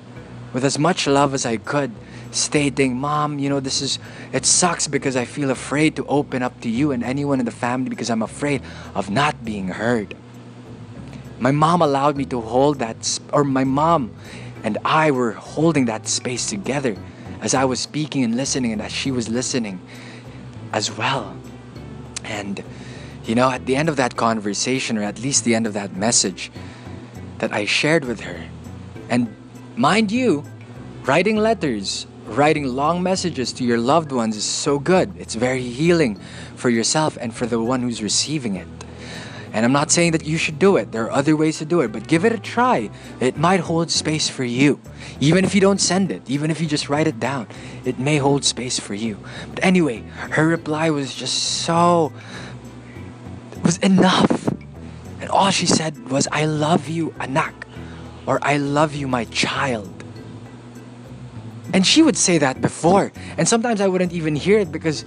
[0.53, 1.93] with as much love as I could,
[2.31, 3.99] stating, Mom, you know, this is,
[4.33, 7.53] it sucks because I feel afraid to open up to you and anyone in the
[7.53, 8.63] family because I'm afraid
[8.95, 10.15] of not being heard.
[11.39, 14.15] My mom allowed me to hold that, or my mom
[14.65, 16.97] and I were holding that space together
[17.41, 19.81] as I was speaking and listening, and as she was listening
[20.73, 21.37] as well.
[22.25, 22.63] And
[23.25, 25.95] you know, at the end of that conversation, or at least the end of that
[25.95, 26.51] message
[27.39, 28.49] that I shared with her,
[29.09, 29.33] and
[29.77, 30.45] mind you,
[31.05, 35.13] writing letters, writing long messages to your loved ones is so good.
[35.19, 36.21] It's very healing
[36.57, 38.69] for yourself and for the one who's receiving it.
[39.53, 40.93] And I'm not saying that you should do it.
[40.93, 42.91] There are other ways to do it, but give it a try.
[43.19, 44.79] It might hold space for you.
[45.21, 47.49] Even if you don't send it, even if you just write it down,
[47.85, 49.19] it may hold space for you.
[49.49, 52.13] But anyway, her reply was just so
[53.65, 54.49] was enough.
[55.21, 57.67] And all she said was, I love you, anak,
[58.27, 59.98] or I love you, my child.
[61.73, 63.13] And she would say that before.
[63.37, 65.05] And sometimes I wouldn't even hear it because,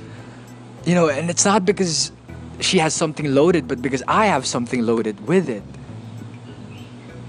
[0.86, 2.12] you know, and it's not because
[2.60, 5.64] she has something loaded, but because I have something loaded with it.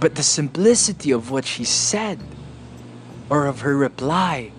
[0.01, 2.19] But the simplicity of what she said
[3.31, 4.53] or of her reply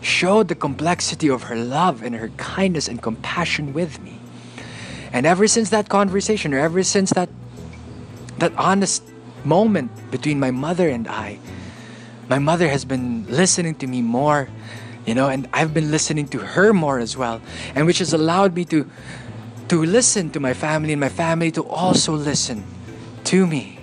[0.00, 4.18] showed the complexity of her love and her kindness and compassion with me.
[5.12, 7.28] And ever since that conversation, or ever since that
[8.38, 9.02] that honest
[9.44, 11.38] moment between my mother and I,
[12.30, 14.48] my mother has been listening to me more,
[15.04, 17.42] you know, and I've been listening to her more as well,
[17.74, 18.88] and which has allowed me to
[19.68, 22.64] to listen to my family and my family to also listen
[23.24, 23.78] to me.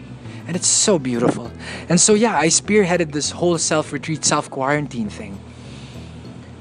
[0.47, 1.51] And it's so beautiful.
[1.89, 5.39] And so yeah, I spearheaded this whole self-retreat, self-quarantine thing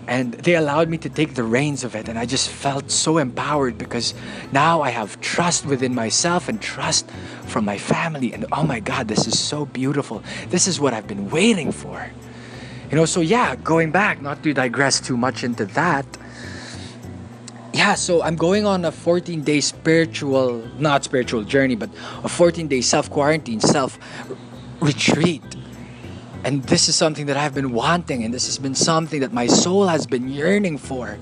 [0.08, 3.18] and they allowed me to take the reins of it and i just felt so
[3.18, 4.14] empowered because
[4.52, 7.10] now i have trust within myself and trust
[7.46, 8.32] from my family.
[8.32, 10.22] And oh my god this is so beautiful.
[10.50, 12.10] This is what i've been waiting for.
[12.90, 16.06] You know so yeah going back not to digress too much into that.
[17.72, 21.90] Yeah so i'm going on a 14 day spiritual not spiritual journey but
[22.24, 23.98] a 14 day self quarantine self
[24.80, 25.55] retreat
[26.46, 29.48] and this is something that I've been wanting, and this has been something that my
[29.48, 31.18] soul has been yearning for.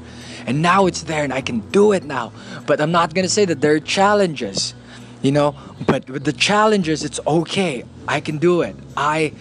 [0.47, 2.31] And now it's there, and I can do it now.
[2.66, 4.75] But I'm not gonna say that there are challenges,
[5.22, 5.57] you know.
[5.87, 7.85] But with the challenges, it's okay.
[8.07, 8.77] I can do it.
[8.99, 9.33] I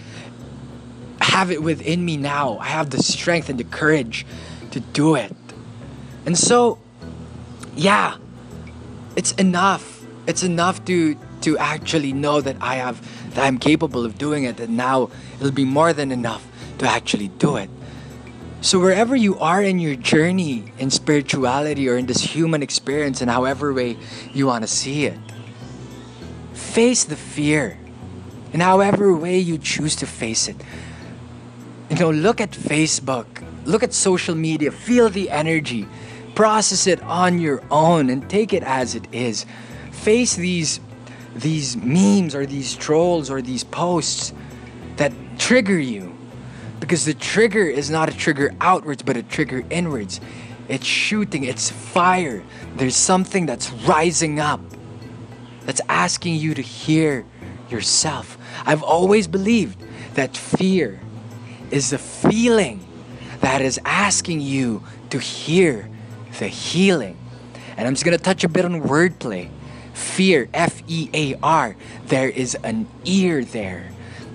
[1.20, 2.56] have it within me now.
[2.60, 4.24] I have the strength and the courage
[4.70, 5.36] to do it.
[6.24, 6.78] And so,
[7.76, 8.16] yeah,
[9.16, 10.06] it's enough.
[10.26, 14.58] It's enough to to actually know that I have that I'm capable of doing it,
[14.60, 16.46] and now it'll be more than enough
[16.78, 17.70] to actually do it.
[18.60, 23.28] So, wherever you are in your journey in spirituality or in this human experience, in
[23.28, 23.98] however way
[24.32, 25.18] you want to see it,
[26.54, 27.78] face the fear
[28.54, 30.56] in however way you choose to face it.
[31.90, 33.26] You know, look at Facebook,
[33.66, 35.86] look at social media, feel the energy,
[36.36, 39.44] process it on your own, and take it as it is.
[39.90, 40.78] Face these
[41.34, 44.32] these memes or these trolls or these posts
[44.96, 46.16] that trigger you.
[46.80, 50.20] Because the trigger is not a trigger outwards, but a trigger inwards.
[50.68, 52.42] It's shooting, it's fire.
[52.76, 54.60] There's something that's rising up
[55.64, 57.24] that's asking you to hear
[57.70, 58.38] yourself.
[58.64, 59.82] I've always believed
[60.14, 61.00] that fear
[61.70, 62.86] is the feeling
[63.40, 65.88] that is asking you to hear
[66.38, 67.18] the healing.
[67.76, 69.50] And I'm just gonna touch a bit on wordplay
[69.94, 71.76] fear, F E A R.
[72.06, 73.90] There is an ear there.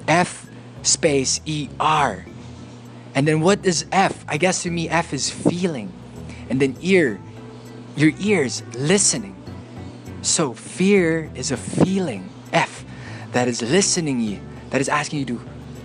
[0.07, 0.49] F
[0.81, 2.25] space E R.
[3.13, 4.25] And then what is F?
[4.27, 5.91] I guess to me, F is feeling.
[6.49, 7.19] And then ear,
[7.95, 9.35] your ears listening.
[10.21, 12.83] So fear is a feeling, F,
[13.31, 14.39] that is listening you,
[14.69, 15.41] that is asking you to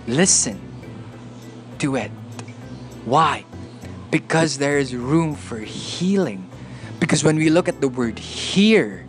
[0.07, 0.59] listen
[1.79, 2.11] to it.
[3.05, 3.45] Why?
[4.11, 6.49] Because there is room for healing.
[6.99, 9.04] Because when we look at the word hear,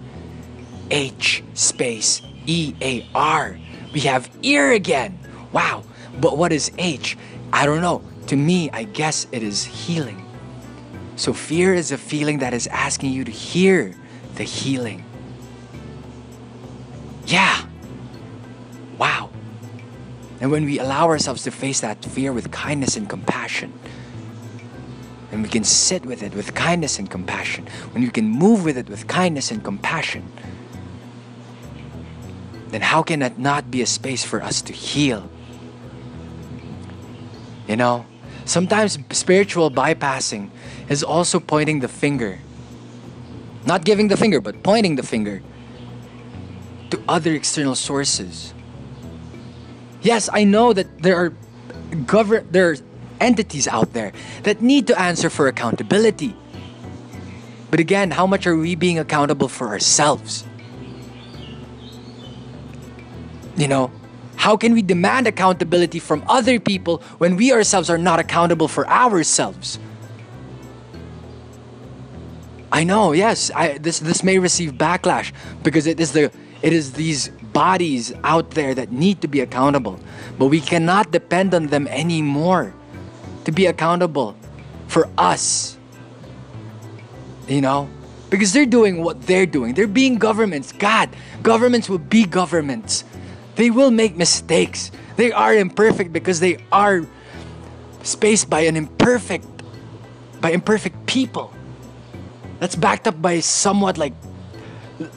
[0.91, 3.59] H space E A R.
[3.93, 5.19] We have ear again.
[5.53, 5.85] Wow.
[6.21, 7.17] But what is H?
[7.53, 8.03] I don't know.
[8.29, 10.23] To me, I guess it is healing.
[11.17, 13.95] So fear is a feeling that is asking you to hear
[14.35, 15.05] the healing.
[17.27, 17.67] Yeah.
[18.99, 19.31] Wow.
[20.41, 23.73] And when we allow ourselves to face that fear with kindness and compassion,
[25.33, 28.77] and we can sit with it with kindness and compassion, when we can move with
[28.77, 30.31] it with kindness and compassion,
[32.71, 35.31] then how can that not be a space for us to heal?
[37.69, 38.07] You know,
[38.45, 40.51] sometimes spiritual bypassing
[40.89, 42.39] is also pointing the finger.
[43.67, 45.43] Not giving the finger, but pointing the finger
[46.91, 48.55] to other external sources.
[50.03, 51.33] Yes, I know that there are
[52.07, 52.77] govern there are
[53.21, 54.13] entities out there
[54.45, 56.37] that need to answer for accountability.
[57.71, 60.47] But again, how much are we being accountable for ourselves?
[63.57, 63.91] You know,
[64.37, 68.87] how can we demand accountability from other people when we ourselves are not accountable for
[68.89, 69.79] ourselves?
[72.71, 76.31] I know, yes, I, this this may receive backlash because it is the
[76.63, 79.99] it is these bodies out there that need to be accountable,
[80.39, 82.75] but we cannot depend on them anymore
[83.45, 84.37] to be accountable
[84.89, 85.79] for us.
[87.49, 87.89] You know,
[88.29, 89.75] because they're doing what they're doing.
[89.75, 90.73] They're being governments.
[90.73, 91.09] God,
[91.43, 93.05] governments will be governments.
[93.57, 94.91] They will make mistakes.
[95.17, 97.07] They are imperfect because they are
[98.03, 99.47] spaced by an imperfect
[100.41, 101.53] by imperfect people.
[102.61, 104.13] That's backed up by somewhat like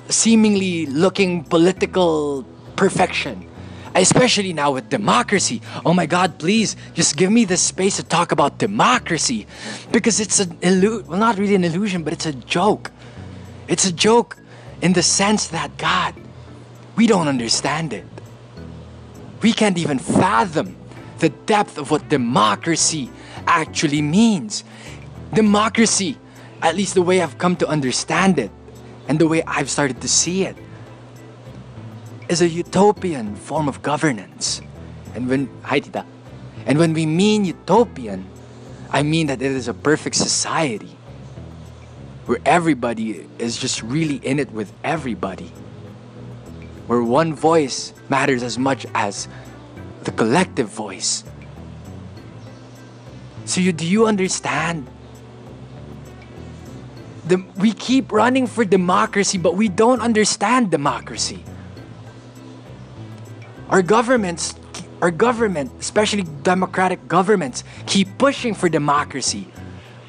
[0.07, 2.45] seemingly looking political
[2.75, 3.45] perfection.
[3.95, 5.61] Especially now with democracy.
[5.85, 9.47] Oh my God, please just give me the space to talk about democracy.
[9.91, 12.91] Because it's an illusion, well, not really an illusion, but it's a joke.
[13.67, 14.37] It's a joke
[14.81, 16.15] in the sense that, God,
[16.95, 18.05] we don't understand it.
[19.41, 20.75] We can't even fathom
[21.19, 23.09] the depth of what democracy
[23.47, 24.63] actually means.
[25.33, 26.17] Democracy,
[26.61, 28.51] at least the way I've come to understand it
[29.07, 30.55] and the way I've started to see it,
[32.27, 34.61] is a utopian form of governance.
[35.15, 35.49] And when.
[36.65, 38.25] And when we mean utopian,
[38.91, 40.95] I mean that it is a perfect society
[42.25, 45.51] where everybody is just really in it with everybody.
[46.89, 49.27] Where one voice matters as much as
[50.05, 51.23] the collective voice.
[53.45, 54.87] So you do you understand?
[57.27, 61.43] The, we keep running for democracy, but we don't understand democracy.
[63.69, 64.55] Our governments,
[65.03, 69.47] our government, especially democratic governments, keep pushing for democracy,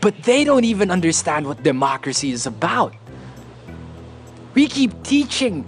[0.00, 2.94] but they don't even understand what democracy is about.
[4.54, 5.66] We keep teaching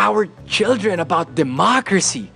[0.00, 2.32] our children about democracy,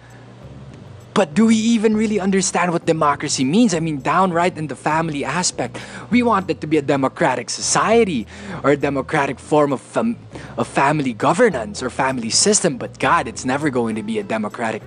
[1.14, 3.72] but do we even really understand what democracy means?
[3.72, 5.78] I mean, downright in the family aspect,
[6.10, 8.26] we want it to be a democratic society
[8.62, 10.18] or a democratic form of, fam-
[10.58, 12.76] of family governance or family system.
[12.76, 14.82] But God, it's never going to be a democratic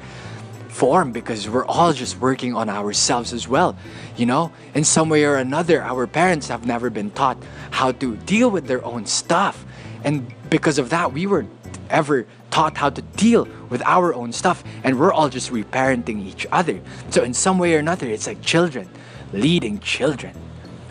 [0.67, 3.75] form because we're all just working on ourselves as well.
[4.17, 7.37] You know, in some way or another, our parents have never been taught
[7.71, 9.65] how to deal with their own stuff.
[10.03, 11.47] And because of that, we were
[11.89, 12.27] ever
[12.57, 16.81] taught how to deal with our own stuff and we're all just reparenting each other.
[17.11, 18.89] So in some way or another it's like children
[19.31, 20.33] leading children.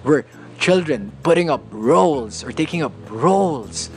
[0.05, 0.24] We're
[0.60, 3.90] children putting up roles or taking up roles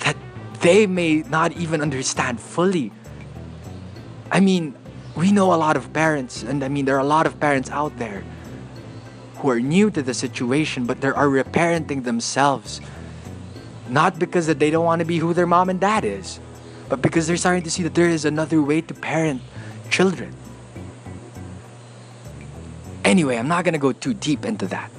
[0.00, 0.18] that
[0.60, 2.92] they may not even understand fully.
[4.30, 4.76] I mean
[5.16, 7.70] we know a lot of parents and i mean there are a lot of parents
[7.70, 8.22] out there
[9.38, 12.80] who are new to the situation but they are reparenting themselves
[13.90, 16.40] not because that they don't want to be who their mom and dad is,
[16.88, 19.42] but because they're starting to see that there is another way to parent
[19.90, 20.34] children.
[23.04, 24.90] Anyway, I'm not going to go too deep into that.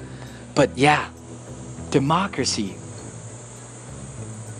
[0.54, 1.08] But yeah,
[1.90, 2.74] democracy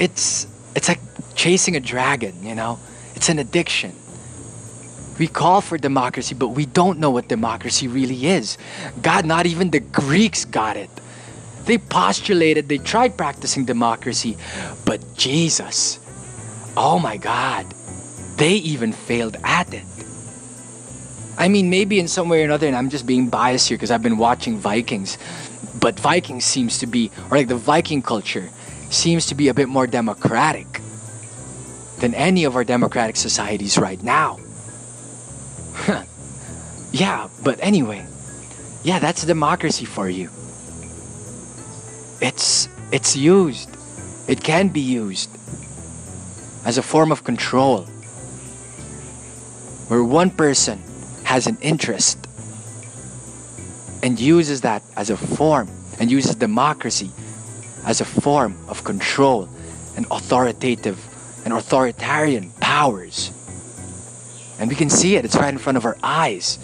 [0.00, 1.00] it's it's like
[1.34, 2.78] chasing a dragon, you know?
[3.14, 3.92] It's an addiction.
[5.18, 8.56] We call for democracy, but we don't know what democracy really is.
[9.02, 10.88] God, not even the Greeks got it.
[11.70, 14.36] They postulated, they tried practicing democracy,
[14.84, 16.00] but Jesus,
[16.76, 17.64] oh my God,
[18.34, 19.84] they even failed at it.
[21.38, 23.92] I mean, maybe in some way or another, and I'm just being biased here because
[23.92, 25.16] I've been watching Vikings,
[25.78, 28.50] but Vikings seems to be, or like the Viking culture,
[28.90, 30.80] seems to be a bit more democratic
[32.00, 34.40] than any of our democratic societies right now.
[36.90, 38.04] yeah, but anyway,
[38.82, 40.30] yeah, that's democracy for you
[42.20, 43.68] it's it's used.
[44.28, 45.30] It can be used
[46.64, 47.84] as a form of control
[49.88, 50.80] where one person
[51.24, 52.18] has an interest
[54.02, 55.68] and uses that as a form
[55.98, 57.10] and uses democracy
[57.84, 59.48] as a form of control
[59.96, 60.98] and authoritative
[61.44, 63.32] and authoritarian powers.
[64.58, 66.58] And we can see it it's right in front of our eyes.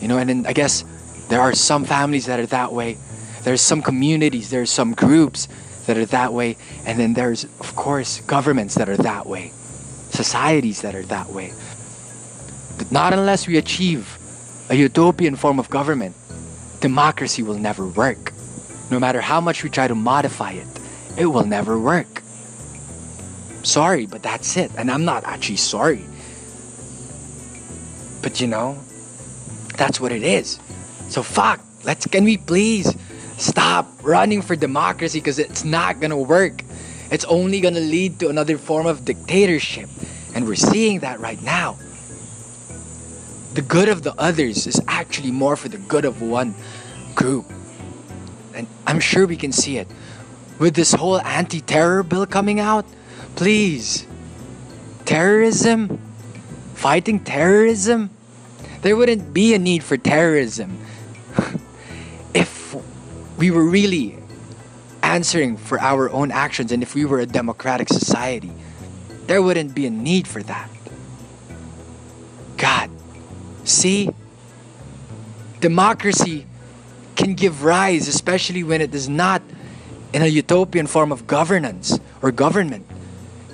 [0.00, 0.84] You know and then i guess
[1.28, 2.98] there are some families that are that way
[3.44, 5.48] there's some communities, there's some groups
[5.86, 6.56] that are that way,
[6.86, 9.52] and then there's, of course, governments that are that way,
[10.10, 11.52] societies that are that way.
[12.78, 14.18] But not unless we achieve
[14.70, 16.14] a utopian form of government,
[16.80, 18.32] democracy will never work.
[18.90, 20.66] No matter how much we try to modify it,
[21.16, 22.22] it will never work.
[23.62, 24.70] Sorry, but that's it.
[24.76, 26.04] And I'm not actually sorry.
[28.22, 28.78] But you know,
[29.76, 30.58] that's what it is.
[31.08, 32.94] So fuck, let's can we please
[33.42, 36.62] Stop running for democracy because it's not gonna work.
[37.10, 39.88] It's only gonna lead to another form of dictatorship.
[40.32, 41.76] And we're seeing that right now.
[43.54, 46.54] The good of the others is actually more for the good of one
[47.16, 47.46] group.
[48.54, 49.88] And I'm sure we can see it.
[50.60, 52.86] With this whole anti terror bill coming out,
[53.34, 54.06] please,
[55.04, 55.98] terrorism,
[56.74, 58.10] fighting terrorism,
[58.82, 60.78] there wouldn't be a need for terrorism
[63.42, 64.16] we were really
[65.02, 68.52] answering for our own actions and if we were a democratic society,
[69.26, 70.70] there wouldn't be a need for that.
[72.56, 72.88] God,
[73.64, 74.10] see?
[75.58, 76.46] Democracy
[77.16, 79.42] can give rise, especially when it is not
[80.12, 82.86] in a utopian form of governance or government,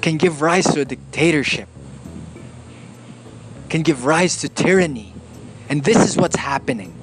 [0.03, 1.69] can give rise to a dictatorship,
[3.71, 5.15] can give rise to tyranny.
[5.71, 6.98] And this is what's happening.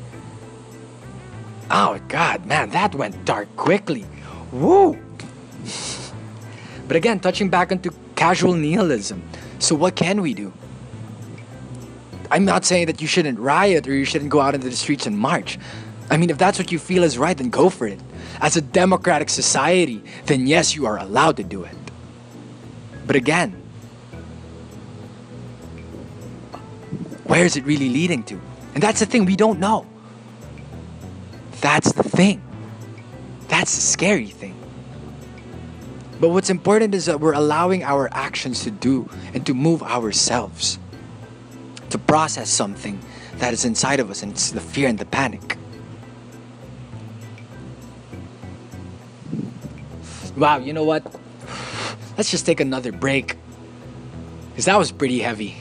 [1.77, 4.05] Oh God, man, that went dark quickly.
[4.53, 4.97] Woo!
[6.87, 9.21] but again, touching back into casual nihilism.
[9.59, 10.53] So what can we do?
[12.31, 15.05] I'm not saying that you shouldn't riot or you shouldn't go out into the streets
[15.05, 15.59] and march.
[16.09, 17.99] I mean, if that's what you feel is right, then go for it.
[18.39, 21.75] As a democratic society, then yes, you are allowed to do it.
[23.05, 23.51] But again,
[27.25, 28.39] where is it really leading to?
[28.75, 29.85] And that's the thing we don't know.
[31.61, 32.41] That's the thing.
[33.47, 34.55] That's the scary thing.
[36.19, 40.79] But what's important is that we're allowing our actions to do and to move ourselves,
[41.89, 42.99] to process something
[43.37, 45.57] that is inside of us, and it's the fear and the panic.
[50.37, 51.03] Wow, you know what?
[52.17, 53.37] Let's just take another break.
[54.49, 55.57] Because that was pretty heavy.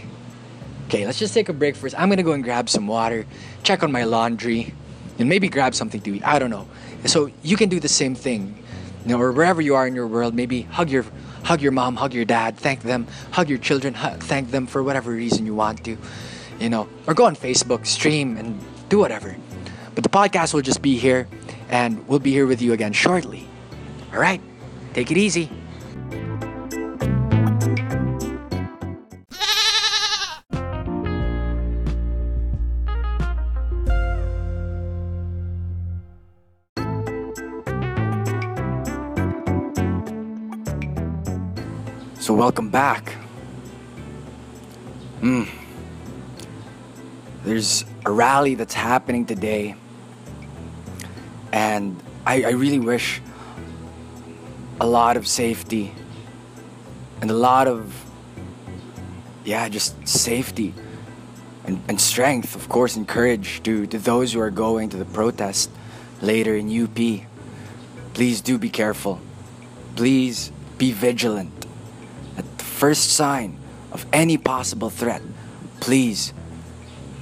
[0.86, 1.98] Okay, let's just take a break first.
[1.98, 3.26] I'm gonna go and grab some water,
[3.64, 4.72] check on my laundry,
[5.18, 6.26] and maybe grab something to eat.
[6.26, 6.66] I don't know.
[7.06, 8.64] So you can do the same thing
[9.04, 11.04] you know, or wherever you are in your world, maybe hug your
[11.44, 15.10] hug your mom, hug your dad, thank them, hug your children, thank them for whatever
[15.10, 15.98] reason you want to,
[16.58, 18.58] you know, or go on Facebook, stream, and
[18.88, 19.36] do whatever.
[19.94, 21.28] But the podcast will just be here,
[21.68, 23.46] and we'll be here with you again shortly.
[24.12, 24.40] All right,
[24.94, 25.50] take it easy.
[42.34, 43.10] Welcome back.
[45.20, 45.44] Hmm.
[47.44, 49.76] There's a rally that's happening today,
[51.52, 51.96] and
[52.26, 53.22] I, I really wish
[54.80, 55.94] a lot of safety
[57.20, 57.94] and a lot of,
[59.44, 60.74] yeah, just safety
[61.66, 65.04] and, and strength, of course, and courage to, to those who are going to the
[65.04, 65.70] protest
[66.20, 66.98] later in UP.
[68.12, 69.20] Please do be careful.
[69.94, 71.63] Please be vigilant
[72.74, 73.56] first sign
[73.92, 75.22] of any possible threat,
[75.78, 76.34] please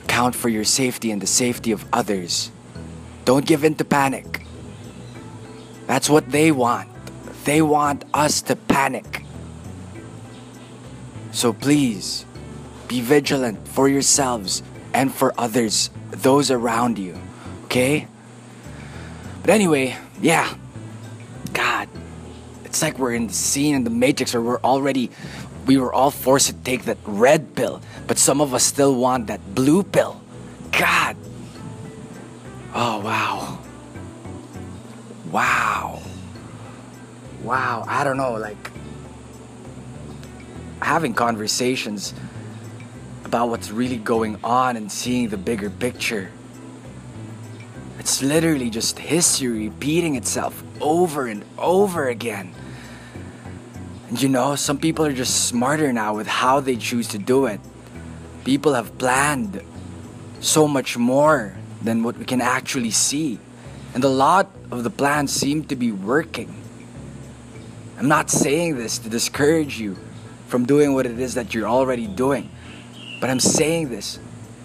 [0.09, 2.51] count for your safety and the safety of others.
[3.25, 4.43] Don't give in to panic.
[5.87, 6.89] That's what they want.
[7.45, 9.25] They want us to panic.
[11.33, 12.25] So please
[12.89, 14.63] be vigilant for yourselves
[14.95, 17.19] and for others, those around you.
[17.65, 18.07] Okay?
[19.43, 20.55] But anyway, yeah.
[21.53, 21.89] God,
[22.65, 25.11] it's like we're in the scene in the Matrix or we're already
[25.67, 29.29] we were all forced to take that red pill, but some of us still want
[29.29, 30.21] that blue pill.
[30.73, 31.17] God.
[32.75, 33.59] Oh, wow.
[35.31, 36.03] Wow.
[37.43, 37.85] Wow.
[37.87, 38.71] I don't know, like
[40.81, 42.15] having conversations
[43.25, 46.31] about what's really going on and seeing the bigger picture.
[47.99, 52.53] It's literally just history repeating itself over and over again.
[54.15, 57.61] You know, some people are just smarter now with how they choose to do it.
[58.45, 59.63] People have planned
[60.41, 63.39] so much more than what we can actually see.
[63.95, 66.55] And a lot of the plans seem to be working.
[67.99, 69.97] I'm not saying this to discourage you
[70.47, 72.51] from doing what it is that you're already doing,
[73.19, 74.19] but I'm saying this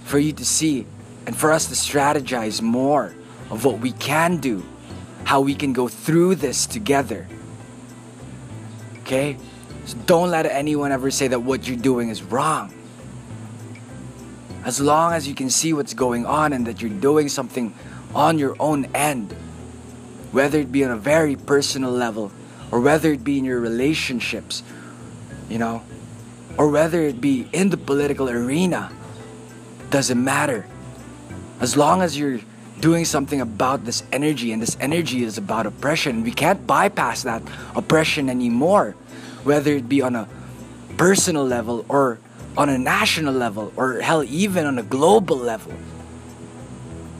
[0.03, 0.85] for you to see
[1.25, 3.15] and for us to strategize more
[3.49, 4.65] of what we can do,
[5.23, 7.27] how we can go through this together
[9.07, 9.37] okay?
[9.85, 12.73] So don't let anyone ever say that what you're doing is wrong.
[14.65, 17.73] As long as you can see what's going on and that you're doing something
[18.13, 19.31] on your own end,
[20.33, 22.33] whether it be on a very personal level
[22.69, 24.61] or whether it be in your relationships,
[25.47, 25.81] you know,
[26.57, 28.91] or whether it be in the political arena,
[29.89, 30.67] doesn't matter.
[31.61, 32.41] As long as you're
[32.79, 36.23] doing something about this energy, and this energy is about oppression.
[36.23, 37.41] We can't bypass that
[37.75, 38.95] oppression anymore,
[39.43, 40.27] whether it be on a
[40.97, 42.19] personal level or
[42.55, 45.73] on a national level or hell, even on a global level.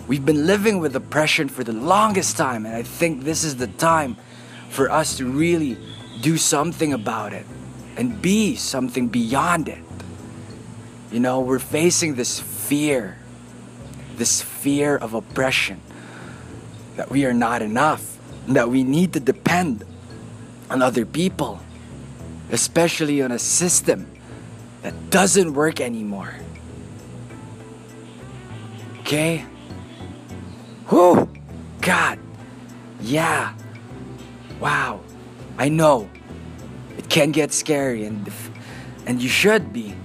[0.07, 3.67] We've been living with oppression for the longest time, and I think this is the
[3.67, 4.15] time
[4.69, 5.77] for us to really
[6.21, 7.45] do something about it
[7.97, 9.79] and be something beyond it.
[11.11, 13.17] You know, we're facing this fear
[14.17, 15.81] this fear of oppression,
[16.95, 18.17] that we are not enough,
[18.47, 19.85] that we need to depend
[20.69, 21.59] on other people,
[22.51, 24.07] especially on a system
[24.81, 26.35] that doesn't work anymore.
[29.01, 29.45] Okay?
[30.89, 31.29] Whew!
[31.81, 32.19] God!
[32.99, 33.53] Yeah!
[34.59, 35.01] Wow!
[35.57, 36.09] I know
[36.97, 38.31] it can get scary, and
[39.05, 39.95] and you should be.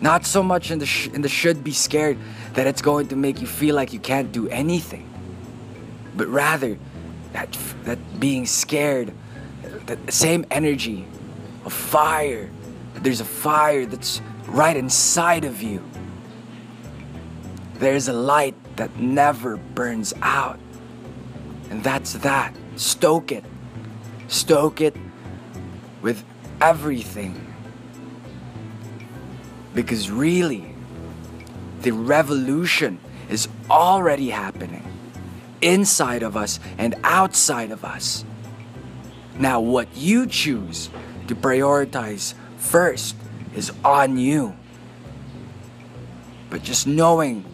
[0.00, 2.18] Not so much in the sh- in the should be scared
[2.54, 5.08] that it's going to make you feel like you can't do anything,
[6.16, 6.78] but rather
[7.32, 9.12] that that being scared,
[9.86, 11.06] that same energy
[11.64, 12.50] of fire.
[12.94, 15.82] There's a fire that's right inside of you.
[17.74, 20.60] There's a light that never burns out.
[21.70, 22.54] And that's that.
[22.76, 23.44] Stoke it.
[24.28, 24.94] Stoke it
[26.00, 26.22] with
[26.60, 27.54] everything.
[29.74, 30.71] Because really,
[31.82, 32.98] the revolution
[33.28, 34.86] is already happening
[35.60, 38.24] inside of us and outside of us.
[39.38, 40.90] Now, what you choose
[41.28, 43.16] to prioritize first
[43.54, 44.54] is on you.
[46.50, 47.44] But just knowing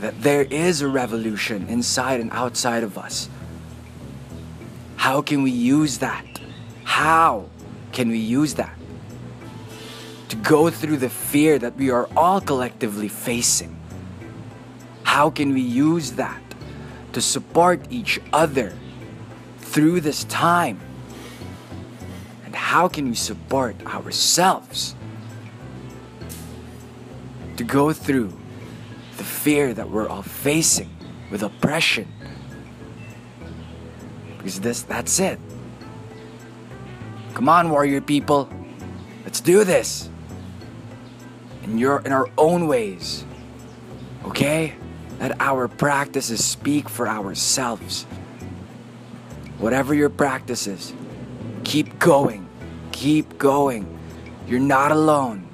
[0.00, 3.28] that there is a revolution inside and outside of us,
[4.96, 6.24] how can we use that?
[6.84, 7.48] How
[7.92, 8.77] can we use that?
[10.28, 13.78] To go through the fear that we are all collectively facing.
[15.02, 16.42] How can we use that
[17.12, 18.74] to support each other
[19.58, 20.80] through this time?
[22.44, 24.94] And how can we support ourselves
[27.56, 28.32] to go through
[29.16, 30.90] the fear that we're all facing
[31.30, 32.06] with oppression?
[34.36, 35.38] Because this that's it.
[37.32, 38.48] Come on, warrior people.
[39.24, 40.10] Let's do this.
[41.68, 43.24] In your in our own ways.
[44.24, 44.74] Okay?
[45.20, 48.04] Let our practices speak for ourselves.
[49.58, 50.92] Whatever your practice is,
[51.64, 52.48] keep going.
[52.92, 53.86] Keep going.
[54.46, 55.46] You're not alone.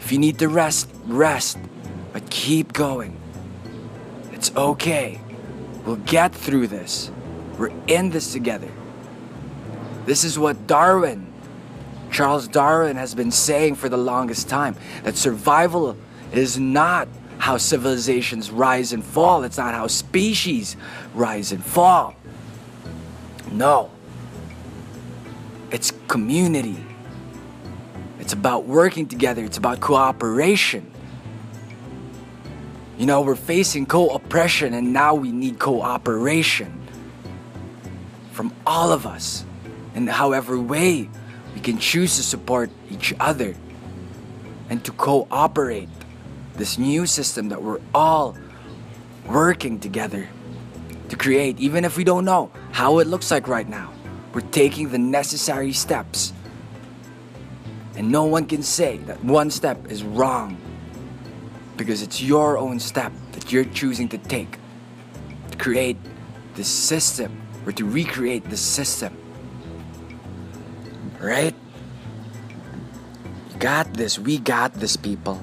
[0.00, 1.58] If you need to rest, rest.
[2.12, 3.18] But keep going.
[4.32, 5.20] It's okay.
[5.84, 7.10] We'll get through this.
[7.58, 8.70] We're in this together.
[10.06, 11.31] This is what Darwin,
[12.12, 15.96] Charles Darwin, has been saying for the longest time that survival
[16.32, 17.08] is not
[17.38, 20.76] how civilizations rise and fall, it's not how species
[21.14, 22.14] rise and fall.
[23.50, 23.90] No,
[25.70, 26.76] it's community.
[28.20, 30.88] It's about working together, it's about cooperation.
[32.98, 36.80] You know, we're facing co oppression and now we need cooperation
[38.30, 39.44] from all of us
[39.94, 41.08] in however way
[41.54, 43.54] we can choose to support each other
[44.70, 45.88] and to cooperate.
[46.54, 48.36] This new system that we're all
[49.26, 50.28] working together
[51.08, 53.92] to create even if we don't know how it looks like right now
[54.32, 56.32] we're taking the necessary steps.
[57.96, 60.56] And no one can say that one step is wrong
[61.76, 64.58] because it's your own step that you're choosing to take
[65.50, 65.98] to create
[66.54, 69.16] this system or to recreate this system
[71.22, 71.54] Right?
[73.52, 74.18] You got this.
[74.18, 75.40] We got this, people.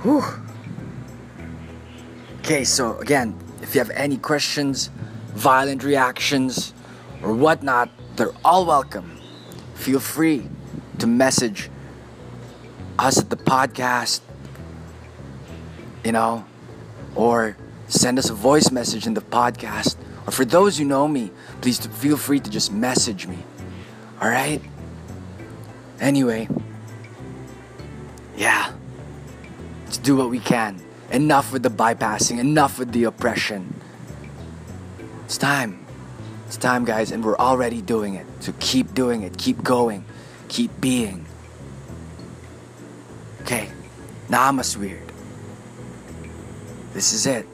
[0.00, 0.24] Whew.
[2.40, 4.88] Okay, so again, if you have any questions,
[5.34, 6.72] violent reactions,
[7.22, 9.20] or whatnot, they're all welcome.
[9.74, 10.48] Feel free
[10.98, 11.68] to message
[12.98, 14.20] us at the podcast,
[16.02, 16.46] you know,
[17.14, 17.58] or
[17.88, 19.96] send us a voice message in the podcast.
[20.26, 21.30] Or for those who know me,
[21.60, 23.38] please feel free to just message me.
[24.20, 24.62] Alright?
[26.00, 26.48] Anyway,
[28.36, 28.72] yeah,
[29.84, 30.80] let's do what we can.
[31.10, 33.74] Enough with the bypassing, enough with the oppression.
[35.24, 35.84] It's time.
[36.46, 38.26] It's time, guys, and we're already doing it.
[38.40, 40.04] So keep doing it, keep going,
[40.48, 41.26] keep being.
[43.42, 43.68] Okay,
[44.28, 45.12] Namas weird.
[46.92, 47.46] This is it.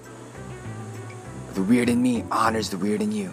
[1.54, 3.32] The weird in me honors the weird in you.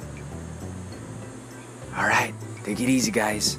[1.97, 2.33] Alright.
[2.69, 3.57] Take it easy, guys.